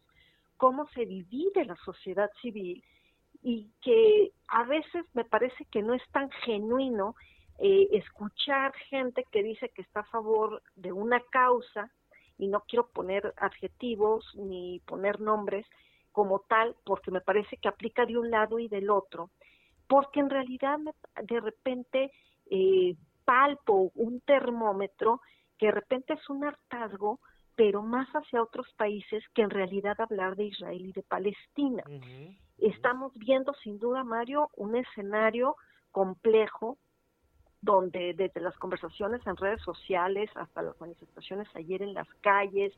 [0.57, 2.83] cómo se divide la sociedad civil
[3.43, 7.15] y que a veces me parece que no es tan genuino
[7.59, 11.91] eh, escuchar gente que dice que está a favor de una causa,
[12.41, 15.67] y no quiero poner adjetivos ni poner nombres
[16.13, 19.31] como tal, porque me parece que aplica de un lado y del otro,
[19.87, 20.79] porque en realidad
[21.23, 22.13] de repente
[22.51, 25.21] eh, palpo un termómetro
[25.59, 27.21] que de repente es un hartazgo,
[27.55, 31.83] pero más hacia otros países que en realidad hablar de Israel y de Palestina.
[32.59, 35.57] Estamos viendo sin duda, Mario, un escenario
[35.91, 36.79] complejo
[37.63, 42.73] donde desde las conversaciones en redes sociales hasta las manifestaciones ayer en las calles,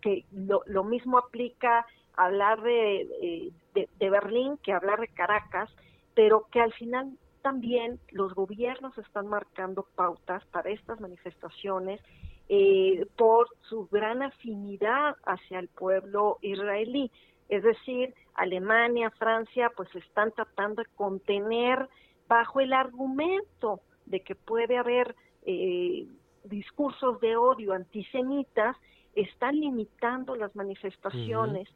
[0.00, 5.70] que lo, mismo aplica hablar eh, de, de Berlín que hablar de Caracas,
[6.14, 12.00] pero que al final también los gobiernos están marcando pautas para estas manifestaciones
[12.48, 17.10] eh, por su gran afinidad hacia el pueblo israelí.
[17.48, 21.88] Es decir, Alemania, Francia, pues están tratando de contener
[22.28, 26.06] bajo el argumento de que puede haber eh,
[26.44, 28.76] discursos de odio antisemitas,
[29.14, 31.68] están limitando las manifestaciones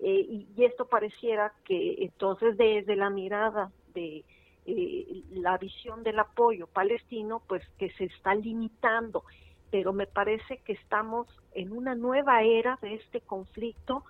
[0.00, 4.24] eh, y, y, esto pareciera que entonces desde la mirada de
[4.66, 9.24] eh, la visión del apoyo palestino, pues que se está limitando.
[9.70, 14.04] Pero me parece que estamos en una nueva era de este conflicto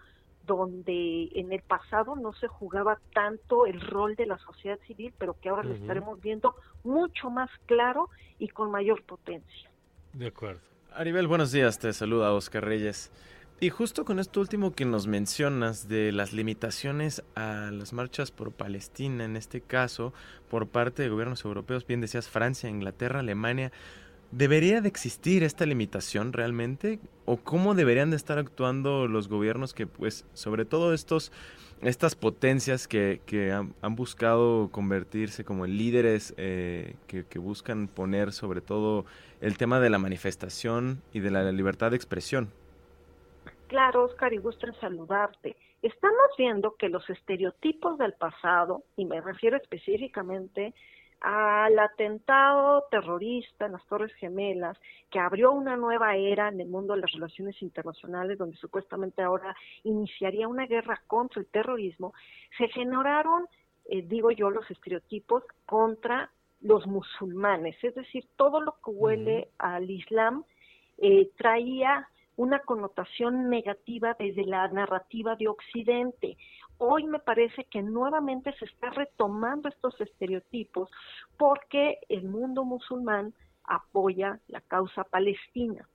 [0.46, 5.36] donde en el pasado no se jugaba tanto el rol de la sociedad civil, pero
[5.40, 9.70] que ahora lo estaremos viendo mucho más claro y con mayor potencia.
[10.12, 10.60] De acuerdo.
[10.92, 13.10] Aribel, buenos días, te saluda Oscar Reyes.
[13.60, 18.52] Y justo con esto último que nos mencionas de las limitaciones a las marchas por
[18.52, 20.12] Palestina, en este caso,
[20.50, 23.72] por parte de gobiernos europeos, bien decías Francia, Inglaterra, Alemania,
[24.36, 26.98] ¿Debería de existir esta limitación realmente?
[27.24, 31.30] ¿O cómo deberían de estar actuando los gobiernos que, pues, sobre todo estos,
[31.82, 38.32] estas potencias que, que han, buscado convertirse como en líderes, eh, que, que buscan poner
[38.32, 39.04] sobre todo
[39.40, 42.50] el tema de la manifestación y de la libertad de expresión?
[43.68, 45.54] Claro, Oscar, y gusto en saludarte.
[45.80, 50.74] Estamos viendo que los estereotipos del pasado, y me refiero específicamente
[51.24, 54.78] al atentado terrorista en las Torres Gemelas,
[55.10, 59.56] que abrió una nueva era en el mundo de las relaciones internacionales, donde supuestamente ahora
[59.84, 62.12] iniciaría una guerra contra el terrorismo,
[62.58, 63.46] se generaron,
[63.86, 69.90] eh, digo yo, los estereotipos contra los musulmanes, es decir, todo lo que huele al
[69.90, 70.44] Islam
[70.98, 76.36] eh, traía una connotación negativa desde la narrativa de Occidente.
[76.78, 80.90] Hoy me parece que nuevamente se está retomando estos estereotipos
[81.36, 83.32] porque el mundo musulmán
[83.64, 85.88] apoya la causa palestina.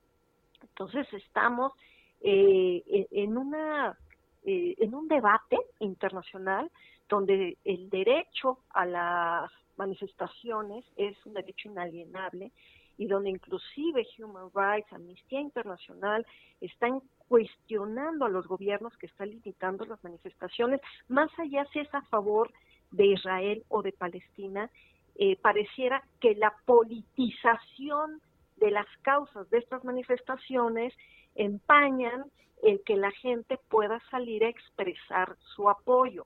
[0.61, 1.73] Entonces estamos
[2.21, 3.97] eh, en una
[4.45, 6.71] eh, en un debate internacional
[7.09, 12.51] donde el derecho a las manifestaciones es un derecho inalienable
[12.99, 16.27] y donde inclusive Human Rights, Amnistía Internacional
[16.59, 22.01] están cuestionando a los gobiernos que están limitando las manifestaciones, más allá si es a
[22.03, 22.51] favor
[22.91, 24.69] de Israel o de Palestina,
[25.15, 28.19] eh, pareciera que la politización
[28.57, 30.93] de las causas de estas manifestaciones
[31.35, 32.25] empañan
[32.61, 36.25] el que la gente pueda salir a expresar su apoyo.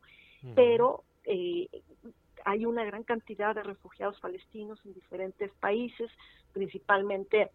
[0.55, 1.69] Pero eh,
[2.45, 6.09] hay una gran cantidad de refugiados palestinos en diferentes países,
[6.53, 7.51] principalmente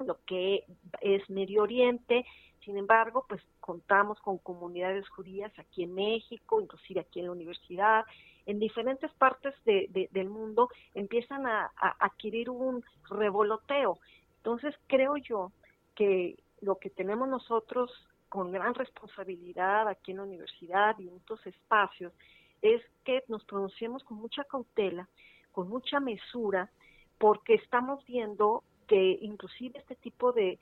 [0.00, 0.64] lo que
[1.00, 2.24] es Medio Oriente.
[2.64, 8.04] Sin embargo, pues contamos con comunidades judías aquí en México, inclusive aquí en la universidad,
[8.46, 13.98] en diferentes partes del mundo empiezan a, adquirir un revoloteo.
[14.38, 15.52] Entonces, creo yo
[15.94, 17.90] que lo que tenemos nosotros
[18.28, 22.12] con gran responsabilidad aquí en la universidad y en estos espacios
[22.62, 25.08] es que nos pronunciemos con mucha cautela,
[25.50, 26.70] con mucha mesura,
[27.18, 30.58] porque estamos viendo que inclusive este tipo de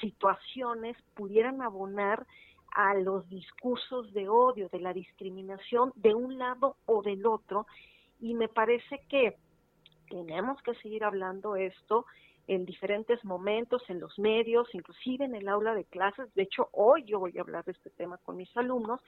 [0.00, 2.26] situaciones pudieran abonar
[2.70, 7.66] a los discursos de odio, de la discriminación de un lado o del otro,
[8.20, 9.36] y me parece que
[10.08, 12.06] tenemos que seguir hablando esto
[12.46, 16.32] en diferentes momentos, en los medios, inclusive en el aula de clases.
[16.34, 19.00] De hecho, hoy yo voy a hablar de este tema con mis alumnos,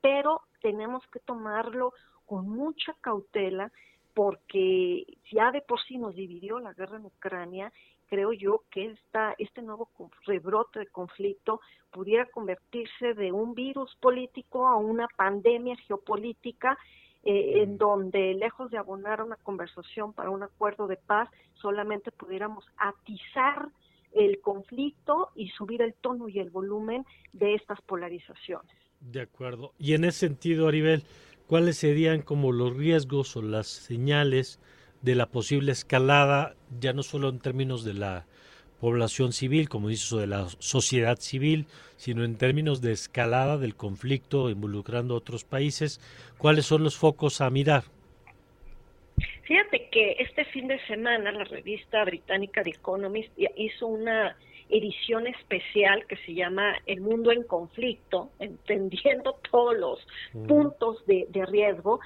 [0.00, 1.92] pero tenemos que tomarlo
[2.26, 3.72] con mucha cautela
[4.14, 7.72] porque ya de por sí nos dividió la guerra en Ucrania,
[8.08, 9.88] creo yo que esta, este nuevo
[10.26, 11.60] rebrote de conflicto
[11.92, 16.76] pudiera convertirse de un virus político a una pandemia geopolítica
[17.22, 22.64] eh, en donde lejos de abonar una conversación para un acuerdo de paz, solamente pudiéramos
[22.78, 23.68] atizar
[24.12, 28.79] el conflicto y subir el tono y el volumen de estas polarizaciones.
[29.00, 29.72] De acuerdo.
[29.78, 31.02] Y en ese sentido, Aribel,
[31.46, 34.60] ¿cuáles serían como los riesgos o las señales
[35.02, 38.26] de la posible escalada, ya no solo en términos de la
[38.78, 43.74] población civil, como dices, o de la sociedad civil, sino en términos de escalada del
[43.74, 46.00] conflicto involucrando a otros países?
[46.38, 47.84] ¿Cuáles son los focos a mirar?
[49.44, 54.36] Fíjate que este fin de semana la revista británica The Economist hizo una
[54.70, 60.06] edición especial que se llama El mundo en conflicto, entendiendo todos los
[60.46, 62.00] puntos de, riesgo.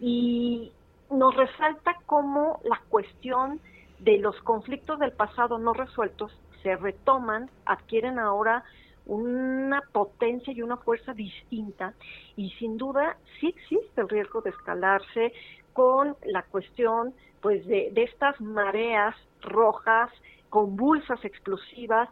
[0.00, 0.72] Y
[1.10, 3.60] nos resalta cómo la cuestión
[4.00, 8.64] de los conflictos del pasado no resueltos se retoman, adquieren ahora
[9.06, 11.94] una potencia y una fuerza distinta
[12.34, 15.32] y sin duda sí existe el riesgo de escalarse
[15.72, 20.10] con la cuestión pues de, de estas mareas rojas
[20.50, 22.08] convulsas, explosivas,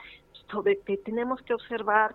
[0.51, 2.15] sobre que tenemos que observar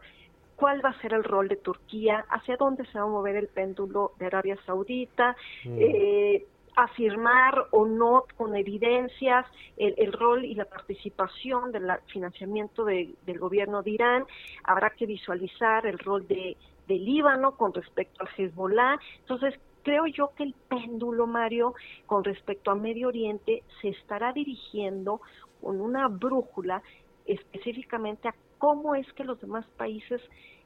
[0.56, 3.48] cuál va a ser el rol de Turquía, hacia dónde se va a mover el
[3.48, 5.78] péndulo de Arabia Saudita, mm.
[5.80, 9.46] eh, afirmar o no con evidencias
[9.78, 14.26] el, rol y la participación del financiamiento del gobierno de Irán.
[14.64, 16.56] Habrá que visualizar el rol de,
[16.88, 18.98] de Líbano con respecto al Hezbollah.
[19.20, 21.74] Entonces, creo yo que el péndulo, Mario,
[22.06, 25.22] con respecto a Medio Oriente, se estará dirigiendo
[25.62, 26.82] con una brújula
[27.26, 30.22] específicamente a cómo es que los demás países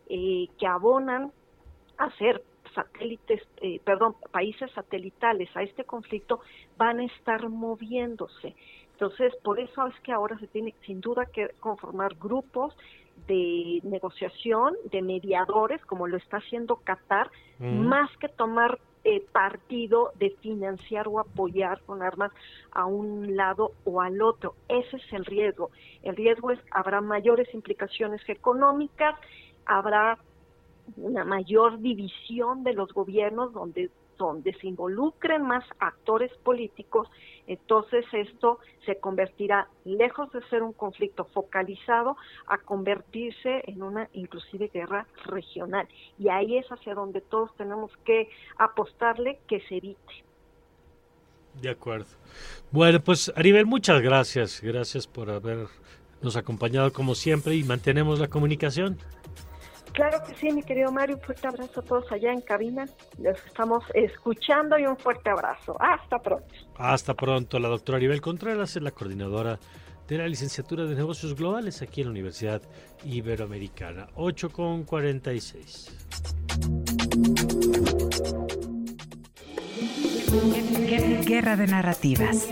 [0.09, 1.31] eh, que abonan
[1.97, 6.39] a ser satélites, eh, perdón, países satelitales a este conflicto
[6.77, 8.55] van a estar moviéndose.
[8.93, 12.75] Entonces, por eso es que ahora se tiene sin duda que conformar grupos
[13.27, 20.29] de negociación, de mediadores, como lo está haciendo Qatar, más que tomar eh, partido de
[20.41, 22.31] financiar o apoyar con armas
[22.71, 24.55] a un lado o al otro.
[24.67, 25.71] Ese es el riesgo.
[26.03, 29.15] El riesgo es habrá mayores implicaciones económicas,
[29.65, 30.17] habrá
[30.97, 37.09] una mayor división de los gobiernos donde donde se involucren más actores políticos,
[37.47, 42.15] entonces esto se convertirá, lejos de ser un conflicto focalizado,
[42.47, 45.87] a convertirse en una inclusive guerra regional.
[46.17, 50.23] Y ahí es hacia donde todos tenemos que apostarle que se evite.
[51.61, 52.07] De acuerdo.
[52.71, 54.61] Bueno, pues Aribel, muchas gracias.
[54.61, 55.69] Gracias por habernos
[56.35, 58.97] acompañado como siempre y mantenemos la comunicación.
[59.93, 61.17] Claro que sí, mi querido Mario.
[61.17, 62.85] Un fuerte abrazo a todos allá en cabina.
[63.19, 65.75] Los estamos escuchando y un fuerte abrazo.
[65.79, 66.53] Hasta pronto.
[66.77, 67.59] Hasta pronto.
[67.59, 69.59] La doctora Aribel Contreras es la coordinadora
[70.07, 72.61] de la licenciatura de negocios globales aquí en la Universidad
[73.05, 74.07] Iberoamericana.
[74.15, 76.07] 8 con 46.
[81.25, 82.49] Guerra de narrativas.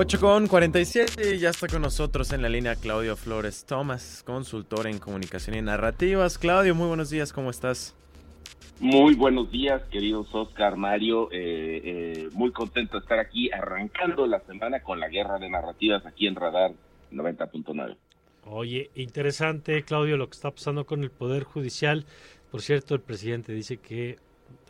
[0.00, 5.00] 8 con 47 ya está con nosotros en la línea Claudio Flores Tomás, consultor en
[5.00, 6.38] comunicación y narrativas.
[6.38, 7.96] Claudio, muy buenos días, ¿cómo estás?
[8.78, 11.28] Muy buenos días, queridos Oscar, Mario.
[11.32, 16.06] Eh, eh, muy contento de estar aquí arrancando la semana con la guerra de narrativas
[16.06, 16.70] aquí en Radar
[17.10, 17.96] 90.9.
[18.44, 22.04] Oye, interesante, Claudio, lo que está pasando con el Poder Judicial.
[22.52, 24.20] Por cierto, el presidente dice que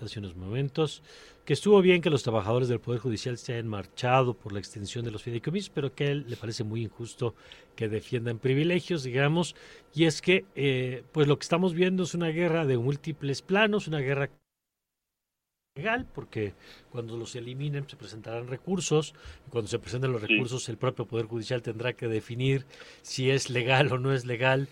[0.02, 1.02] hace unos momentos
[1.48, 5.02] que estuvo bien que los trabajadores del Poder Judicial se hayan marchado por la extensión
[5.02, 7.34] de los fideicomisos, pero que a él le parece muy injusto
[7.74, 9.56] que defiendan privilegios, digamos,
[9.94, 13.88] y es que eh, pues lo que estamos viendo es una guerra de múltiples planos,
[13.88, 14.28] una guerra
[15.74, 16.52] legal, porque
[16.90, 19.14] cuando los eliminen se presentarán recursos,
[19.46, 22.66] y cuando se presenten los recursos el propio Poder Judicial tendrá que definir
[23.00, 24.68] si es legal o no es legal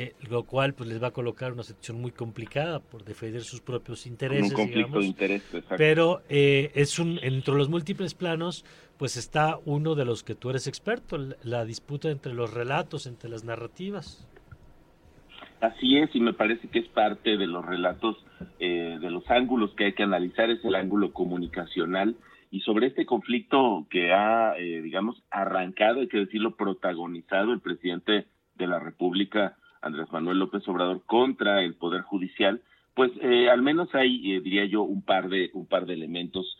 [0.00, 3.60] eh, lo cual pues les va a colocar una situación muy complicada por defender sus
[3.60, 4.52] propios intereses.
[4.52, 5.42] Un conflicto de interés,
[5.76, 8.64] Pero eh, es un, entre los múltiples planos,
[8.96, 13.28] pues está uno de los que tú eres experto, la disputa entre los relatos, entre
[13.28, 14.24] las narrativas.
[15.60, 18.24] Así es, y me parece que es parte de los relatos,
[18.60, 22.14] eh, de los ángulos que hay que analizar, es el ángulo comunicacional.
[22.52, 28.66] Y sobre este conflicto que ha, digamos, arrancado, hay que decirlo, protagonizado el presidente de
[28.68, 32.60] la República, Andrés Manuel López Obrador contra el Poder Judicial,
[32.94, 36.56] pues eh, al menos hay, eh, diría yo, un par de un par de elementos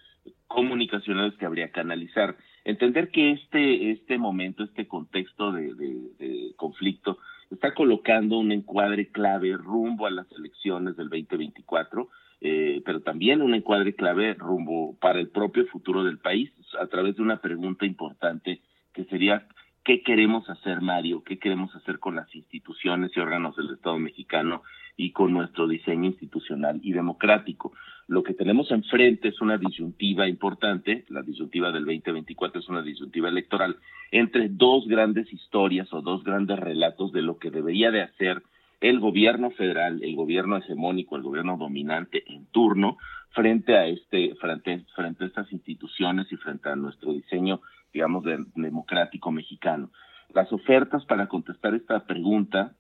[0.47, 2.37] comunicacionales que habría que analizar.
[2.65, 7.19] Entender que este este momento, este contexto de, conflicto
[7.51, 12.09] está colocando un encuadre clave rumbo a las elecciones del 2024,
[12.41, 16.51] eh, pero también un encuadre clave rumbo para el propio futuro del país
[16.81, 18.61] a través de una pregunta importante
[18.93, 19.47] que sería
[19.89, 24.63] qué queremos hacer, Mario, qué queremos hacer con las instituciones y órganos del Estado mexicano
[24.99, 27.73] y con nuestro diseño institucional y democrático.
[28.07, 33.31] Lo que tenemos enfrente es una disyuntiva importante, la disyuntiva del 2024 es una disyuntiva
[33.31, 33.77] electoral,
[34.11, 38.43] entre dos grandes historias o dos grandes relatos de lo que debería de hacer
[38.83, 42.99] el gobierno federal, el gobierno hegemónico, el gobierno dominante en turno,
[43.31, 47.63] frente a este, frente, frente a estas instituciones y frente a nuestro diseño
[47.93, 48.25] digamos,
[48.55, 49.91] democrático mexicano.
[50.35, 52.75] Las ofertas para contestar esta pregunta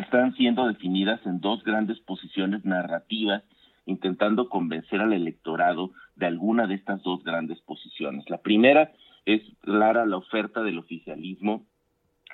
[0.00, 3.42] están siendo definidas en dos grandes posiciones narrativas,
[3.86, 8.28] intentando convencer al electorado de alguna de estas dos grandes posiciones.
[8.28, 8.92] La primera
[9.24, 11.64] es clara la oferta del oficialismo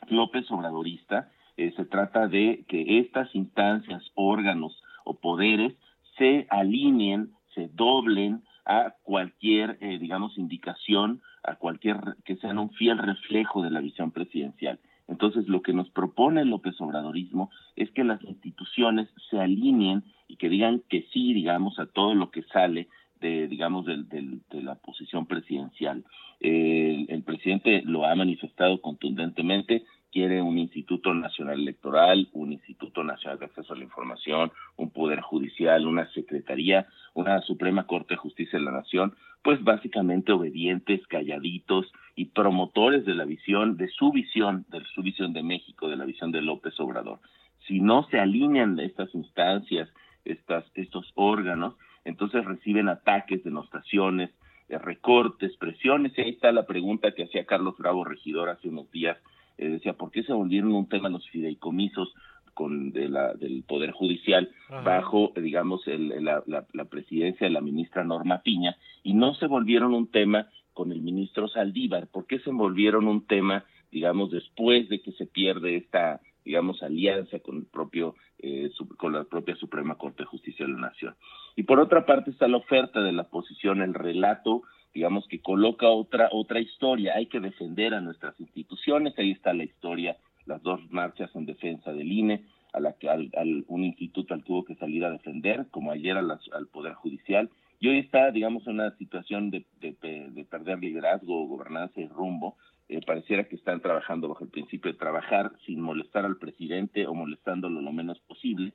[0.09, 1.31] López Obradorista.
[1.57, 5.75] Eh, se trata de que estas instancias, órganos o poderes
[6.19, 12.99] se alineen, se doblen a cualquier, eh, digamos, indicación a cualquier que sean un fiel
[12.99, 14.79] reflejo de la visión presidencial.
[15.07, 20.37] Entonces, lo que nos propone el López Obradorismo es que las instituciones se alineen y
[20.37, 22.89] que digan que sí, digamos, a todo lo que sale
[23.21, 26.05] de, digamos, de, de la posición presidencial.
[26.41, 29.85] el presidente lo ha manifestado contundentemente,
[30.15, 35.21] quiere un Instituto Nacional Electoral, un Instituto Nacional de Acceso a la Información, un Poder
[35.21, 39.15] Judicial, una Secretaría, una Suprema Corte de Justicia de la Nación,
[39.45, 45.35] pues básicamente obedientes, calladitos y promotores de la visión, de su visión, de su visión
[45.35, 47.21] de México, de la visión de López Obrador.
[47.69, 49.91] Si no se alinean estas instancias,
[50.25, 51.75] estas, estos órganos,
[52.07, 54.31] entonces reciben ataques, denostaciones,
[54.71, 56.17] eh, recortes, presiones.
[56.17, 59.19] Y ahí está la pregunta que hacía Carlos Bravo Regidor hace unos días
[59.59, 62.13] eh, decía, ¿por qué se volvieron un tema los fideicomisos
[62.55, 64.51] con de la, del Poder Judicial
[64.85, 69.93] bajo, digamos, el, la, la, presidencia de la ministra Norma Piña y no se volvieron
[69.93, 72.09] un tema con el ministro Saldívar?
[72.09, 77.39] ¿Por qué se volvieron un tema, digamos, después de que se pierde esta digamos, alianza
[77.41, 81.15] con el propio, eh, con la propia Suprema Corte de Justicia de la Nación.
[81.57, 85.89] Y por otra parte está la oferta de la oposición, el relato, digamos, que coloca
[85.89, 87.15] otra, otra historia.
[87.17, 91.93] Hay que defender a nuestras instituciones, ahí está la historia, las dos marchas en defensa
[91.93, 93.31] del INE, a la que al,
[93.69, 97.51] un instituto al tuvo que salir a defender, como ayer al Poder Judicial,
[97.85, 102.57] y hoy está, digamos, en una situación de, de, perder liderazgo, gobernanza y rumbo.
[102.89, 107.15] Eh, pareciera que están trabajando bajo el principio de trabajar sin molestar al presidente o
[107.15, 108.73] molestándolo lo menos posible.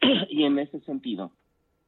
[0.30, 1.30] y en ese sentido,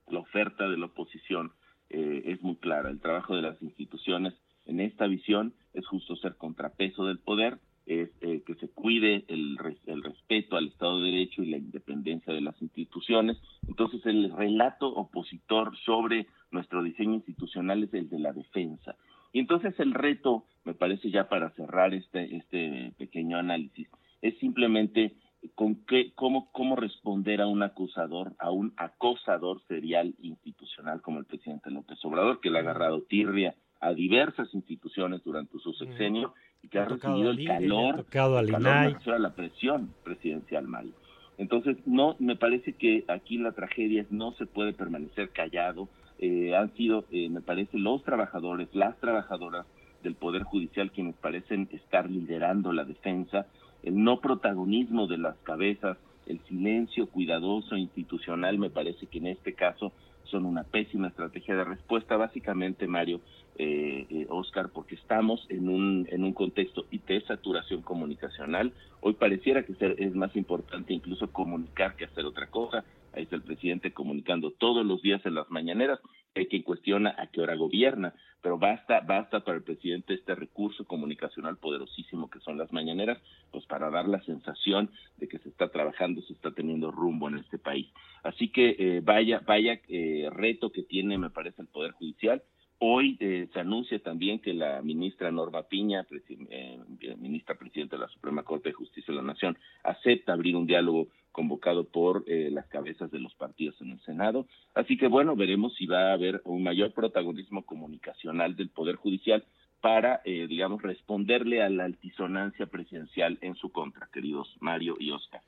[0.09, 1.51] la oferta de la oposición
[1.91, 2.91] eh, es muy clara.
[2.91, 4.35] El trabajo de las instituciones
[4.67, 9.59] en esta visión es justo ser contrapeso del poder, es eh, que se cuide el,
[9.87, 13.39] el respeto al Estado de Derecho y la independencia de las instituciones.
[13.67, 18.97] Entonces, el relato opositor sobre nuestro diseño institucional es el de la defensa.
[19.33, 23.89] Y entonces el reto, me parece ya para cerrar este, este pequeño análisis,
[24.21, 25.15] es simplemente
[25.55, 31.25] con qué, cómo, cómo responder a un acusador, a un acosador serial institucional como el
[31.25, 36.69] presidente López Obrador, que le ha agarrado tirria a diversas instituciones durante su sexenio y
[36.69, 40.93] que ha, recibido el calor, a la presión presidencial mal.
[41.39, 45.89] Entonces, no, me parece que aquí la tragedia es no se puede permanecer callado.
[46.19, 49.67] Eh, han sido, eh, me parece, los trabajadores, las trabajadoras
[50.03, 53.47] del Poder Judicial quienes parecen estar liderando la defensa,
[53.83, 55.97] el no protagonismo de las cabezas,
[56.27, 59.93] el silencio cuidadoso institucional, me parece que en este caso
[60.25, 62.17] son una pésima estrategia de respuesta.
[62.17, 63.21] Básicamente, Mario,
[63.59, 68.73] eh, eh, Oscar, porque estamos en un, en un contexto de saturación comunicacional.
[69.01, 72.85] Hoy pareciera que es más importante incluso comunicar que hacer otra cosa.
[73.13, 76.01] Ahí está el presidente comunicando todos los días en las mañaneras.
[76.35, 80.85] Hay quien cuestiona a qué hora gobierna, pero basta, basta para el presidente este recurso
[80.85, 83.19] comunicacional poderosísimo que son las mañaneras,
[83.51, 87.39] pues para dar la sensación de que se está trabajando, se está teniendo rumbo en
[87.39, 87.89] este país.
[88.23, 92.43] Así que eh, vaya, vaya eh, reto que tiene, me parece, el Poder Judicial
[92.85, 96.81] Hoy eh, se anuncia también que la ministra Norma Piña, eh,
[97.17, 101.07] ministra presidenta de la Suprema Corte de Justicia de la Nación, acepta abrir un diálogo
[101.31, 104.49] convocado por eh, las cabezas de los partidos en el Senado.
[104.75, 109.45] Así que bueno, veremos si va a haber un mayor protagonismo comunicacional del Poder Judicial
[109.81, 115.41] para, digamos, responderle a la altisonancia presidencial en su contra, queridos Mario y Oscar.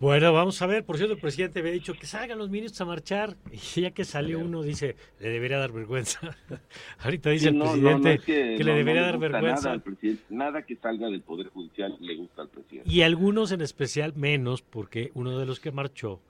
[0.00, 0.82] Bueno, vamos a ver.
[0.86, 3.36] Por cierto, el presidente había dicho que salgan los ministros a marchar.
[3.52, 6.20] Y ya que salió uno, dice, le debería dar vergüenza.
[7.00, 9.76] Ahorita dice el presidente que, le debería dar vergüenza.
[9.76, 9.82] Nada,
[10.30, 12.90] nada que salga del Poder Judicial le gusta al presidente.
[12.90, 16.22] Y algunos en especial menos, porque uno de los que marchó,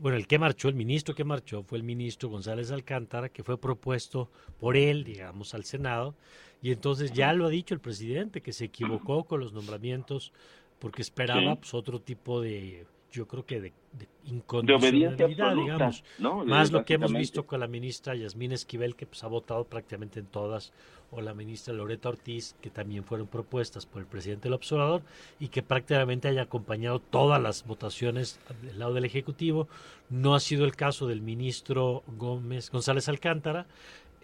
[0.00, 3.56] bueno, el que marchó, el ministro que marchó, fue el ministro González Alcántara, que fue
[3.56, 6.16] propuesto por él, digamos, al Senado.
[6.60, 10.32] Y entonces ya lo ha dicho el presidente, que se equivocó con los nombramientos
[10.80, 16.02] porque esperaba pues, otro tipo de yo creo que de, de incondicionalidad, digamos.
[16.18, 20.18] Más lo que hemos visto con la ministra Yasmín Esquivel, que pues, ha votado prácticamente
[20.18, 20.72] en todas,
[21.10, 25.02] o la ministra Loreta Ortiz, que también fueron propuestas por el presidente del observador,
[25.38, 29.68] y que prácticamente haya acompañado todas las votaciones del lado del Ejecutivo.
[30.08, 33.66] No ha sido el caso del ministro Gómez González Alcántara,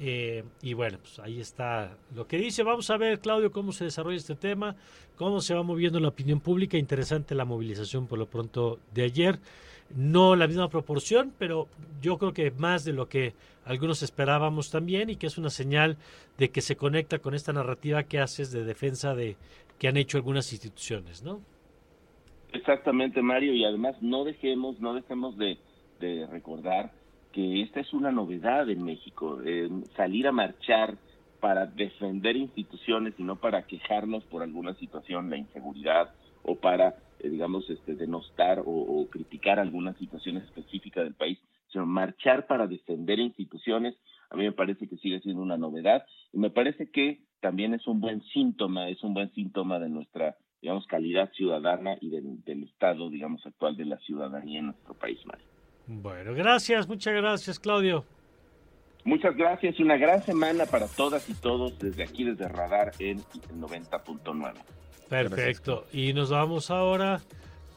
[0.00, 2.62] eh, y bueno, pues ahí está lo que dice.
[2.62, 4.76] Vamos a ver, Claudio, cómo se desarrolla este tema,
[5.16, 6.78] cómo se va moviendo la opinión pública.
[6.78, 9.38] Interesante la movilización por lo pronto de ayer.
[9.94, 11.66] No la misma proporción, pero
[12.00, 13.32] yo creo que más de lo que
[13.64, 15.96] algunos esperábamos también y que es una señal
[16.36, 19.36] de que se conecta con esta narrativa que haces de defensa de
[19.78, 21.40] que han hecho algunas instituciones, ¿no?
[22.52, 25.58] Exactamente, Mario, y además no dejemos, no dejemos de,
[26.00, 26.92] de recordar
[27.38, 29.38] que esta es una novedad en México,
[29.94, 30.98] salir a marchar
[31.38, 36.12] para defender instituciones y no para quejarnos por alguna situación, la inseguridad
[36.42, 41.38] o para, eh, digamos, este, denostar o, criticar alguna situación específica del país,
[41.70, 43.94] sino marchar para defender instituciones,
[44.30, 47.86] a mí me parece que sigue siendo una novedad y me parece que también es
[47.86, 52.64] un buen síntoma, es un buen síntoma de nuestra, digamos, calidad ciudadana y del, del
[52.64, 55.57] estado, digamos, actual de la ciudadanía en nuestro país, Mario.
[55.88, 58.04] Bueno, gracias, muchas gracias, Claudio.
[59.04, 63.20] Muchas gracias, una gran semana para todas y todos desde aquí, desde Radar en
[63.58, 64.52] 90.9.
[65.08, 67.22] Perfecto, y nos vamos ahora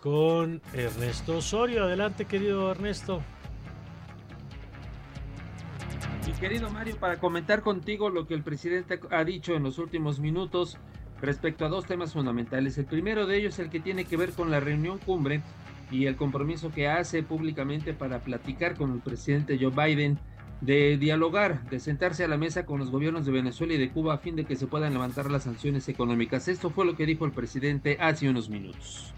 [0.01, 1.85] con Ernesto Osorio.
[1.85, 3.21] Adelante, querido Ernesto.
[6.27, 10.19] Mi querido Mario, para comentar contigo lo que el presidente ha dicho en los últimos
[10.19, 10.77] minutos
[11.21, 12.77] respecto a dos temas fundamentales.
[12.77, 15.41] El primero de ellos es el que tiene que ver con la reunión cumbre
[15.91, 20.17] y el compromiso que hace públicamente para platicar con el presidente Joe Biden,
[20.61, 24.13] de dialogar, de sentarse a la mesa con los gobiernos de Venezuela y de Cuba
[24.13, 26.47] a fin de que se puedan levantar las sanciones económicas.
[26.47, 29.13] Esto fue lo que dijo el presidente hace unos minutos.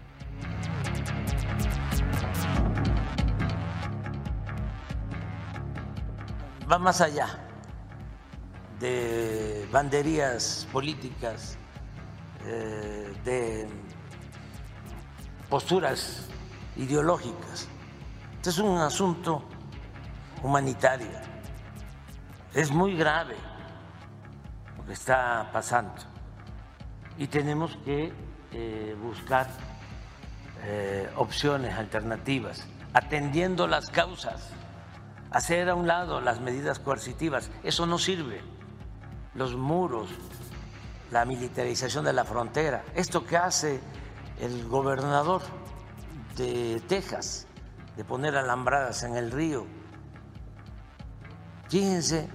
[6.70, 7.28] Va más allá
[8.80, 11.58] de banderías políticas,
[12.46, 13.66] eh, de
[15.50, 16.30] posturas
[16.76, 17.68] ideológicas.
[18.36, 19.42] Este es un asunto
[20.42, 21.08] humanitario.
[22.52, 23.36] Es muy grave
[24.76, 25.94] lo que está pasando
[27.16, 28.12] y tenemos que
[28.52, 29.48] eh, buscar
[30.64, 34.50] eh, opciones alternativas, atendiendo las causas,
[35.30, 37.50] hacer a un lado las medidas coercitivas.
[37.62, 38.40] Eso no sirve.
[39.34, 40.08] Los muros,
[41.10, 43.80] la militarización de la frontera, esto que hace
[44.40, 45.42] el gobernador
[46.36, 47.46] de Texas,
[47.96, 49.66] de poner alambradas en el río.
[51.68, 52.28] Fíjense,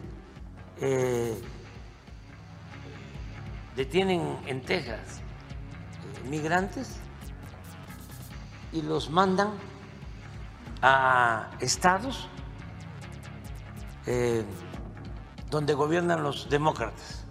[0.81, 1.41] eh,
[3.75, 6.97] detienen en Texas eh, migrantes
[8.71, 9.51] y los mandan
[10.81, 12.27] a estados
[14.05, 14.43] eh,
[15.49, 17.25] donde gobiernan los demócratas.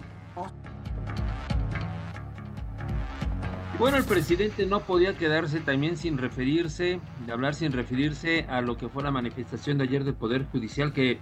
[3.79, 8.77] Bueno, el presidente no podía quedarse también sin referirse, de hablar sin referirse a lo
[8.77, 11.21] que fue la manifestación de ayer del Poder Judicial, que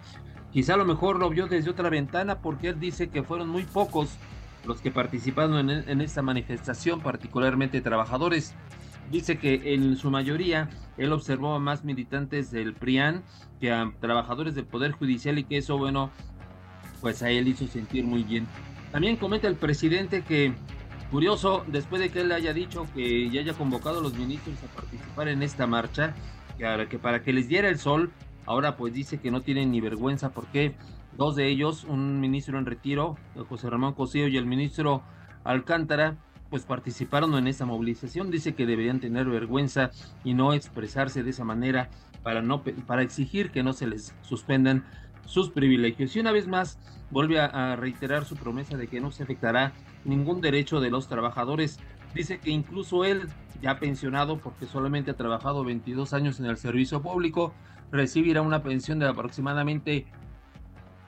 [0.52, 3.64] quizá a lo mejor lo vio desde otra ventana, porque él dice que fueron muy
[3.64, 4.16] pocos
[4.64, 8.54] los que participaron en, en esta manifestación, particularmente trabajadores.
[9.10, 13.22] Dice que en su mayoría él observó a más militantes del PRIAN
[13.60, 16.10] que a trabajadores del Poder Judicial y que eso, bueno,
[17.02, 18.46] pues a él hizo sentir muy bien.
[18.92, 20.54] También comenta el presidente que
[21.10, 24.66] Curioso, después de que él haya dicho que ya haya convocado a los ministros a
[24.74, 26.14] participar en esta marcha,
[26.58, 28.10] que para que les diera el sol,
[28.44, 30.74] ahora pues dice que no tienen ni vergüenza porque
[31.16, 33.16] dos de ellos, un ministro en retiro,
[33.48, 35.02] José Ramón Cosío y el ministro
[35.44, 36.16] Alcántara,
[36.50, 38.30] pues participaron en esa movilización.
[38.30, 39.90] Dice que deberían tener vergüenza
[40.24, 41.88] y no expresarse de esa manera
[42.22, 44.84] para, no, para exigir que no se les suspendan
[45.26, 46.16] sus privilegios.
[46.16, 46.78] Y una vez más
[47.10, 49.72] vuelve a reiterar su promesa de que no se afectará
[50.04, 51.78] ningún derecho de los trabajadores.
[52.14, 53.28] Dice que incluso él,
[53.60, 57.52] ya pensionado porque solamente ha trabajado 22 años en el servicio público,
[57.92, 60.06] recibirá una pensión de aproximadamente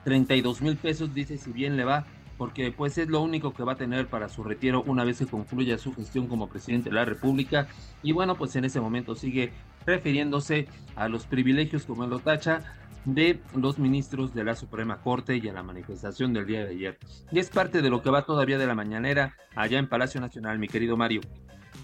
[0.03, 2.05] 32 mil pesos, dice si bien le va,
[2.37, 5.25] porque pues es lo único que va a tener para su retiro una vez que
[5.25, 7.67] concluya su gestión como presidente de la República.
[8.01, 9.51] Y bueno, pues en ese momento sigue
[9.85, 12.61] refiriéndose a los privilegios como él lo tacha
[13.05, 16.97] de los ministros de la Suprema Corte y a la manifestación del día de ayer.
[17.31, 20.59] Y es parte de lo que va todavía de la mañanera allá en Palacio Nacional,
[20.59, 21.21] mi querido Mario.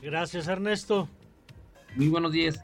[0.01, 1.09] Gracias, Ernesto.
[1.95, 2.63] Muy buenos días.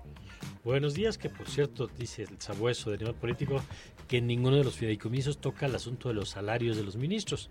[0.64, 3.62] Buenos días, que por cierto dice el sabueso de nivel político
[4.08, 7.50] que ninguno de los fideicomisos toca el asunto de los salarios de los ministros,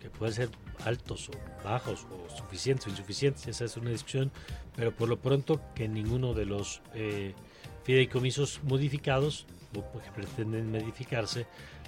[0.00, 0.48] que pueden ser
[0.84, 4.30] altos o bajos o suficientes o insuficientes, esa es una discusión,
[4.76, 7.34] pero por lo pronto que ninguno de los eh,
[7.82, 11.46] fideicomisos modificados que pretenden modificarse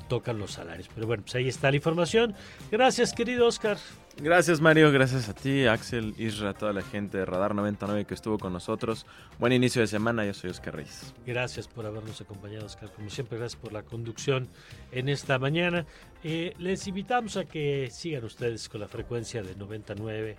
[0.09, 0.89] tocan los salarios.
[0.95, 2.35] Pero bueno, pues ahí está la información.
[2.71, 3.77] Gracias, querido Oscar.
[4.21, 4.91] Gracias, Mario.
[4.91, 9.07] Gracias a ti, Axel, Isra, toda la gente de Radar 99 que estuvo con nosotros.
[9.39, 10.25] Buen inicio de semana.
[10.25, 11.15] Yo soy Oscar Reyes.
[11.27, 12.91] Gracias por habernos acompañado, Oscar.
[12.91, 14.49] Como siempre, gracias por la conducción
[14.91, 15.87] en esta mañana.
[16.25, 20.37] Eh, les invitamos a que sigan ustedes con la frecuencia de 99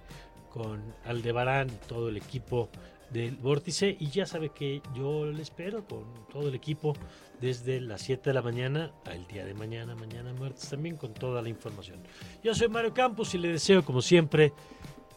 [0.49, 2.69] con Aldebarán y todo el equipo
[3.11, 6.93] del Vórtice y ya sabe que yo le espero con todo el equipo
[7.41, 11.41] desde las 7 de la mañana al día de mañana, mañana martes también con toda
[11.41, 11.99] la información.
[12.43, 14.53] Yo soy Mario Campos y le deseo como siempre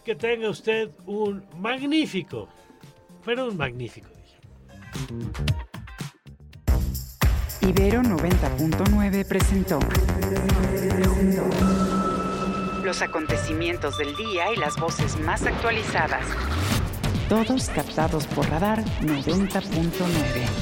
[0.05, 2.49] que tenga usted un magnífico,
[3.25, 4.39] pero un magnífico día.
[7.61, 9.79] Ibero 90.9 presentó
[12.85, 16.27] los acontecimientos del día y las voces más actualizadas.
[17.29, 20.62] Todos captados por radar 90.9.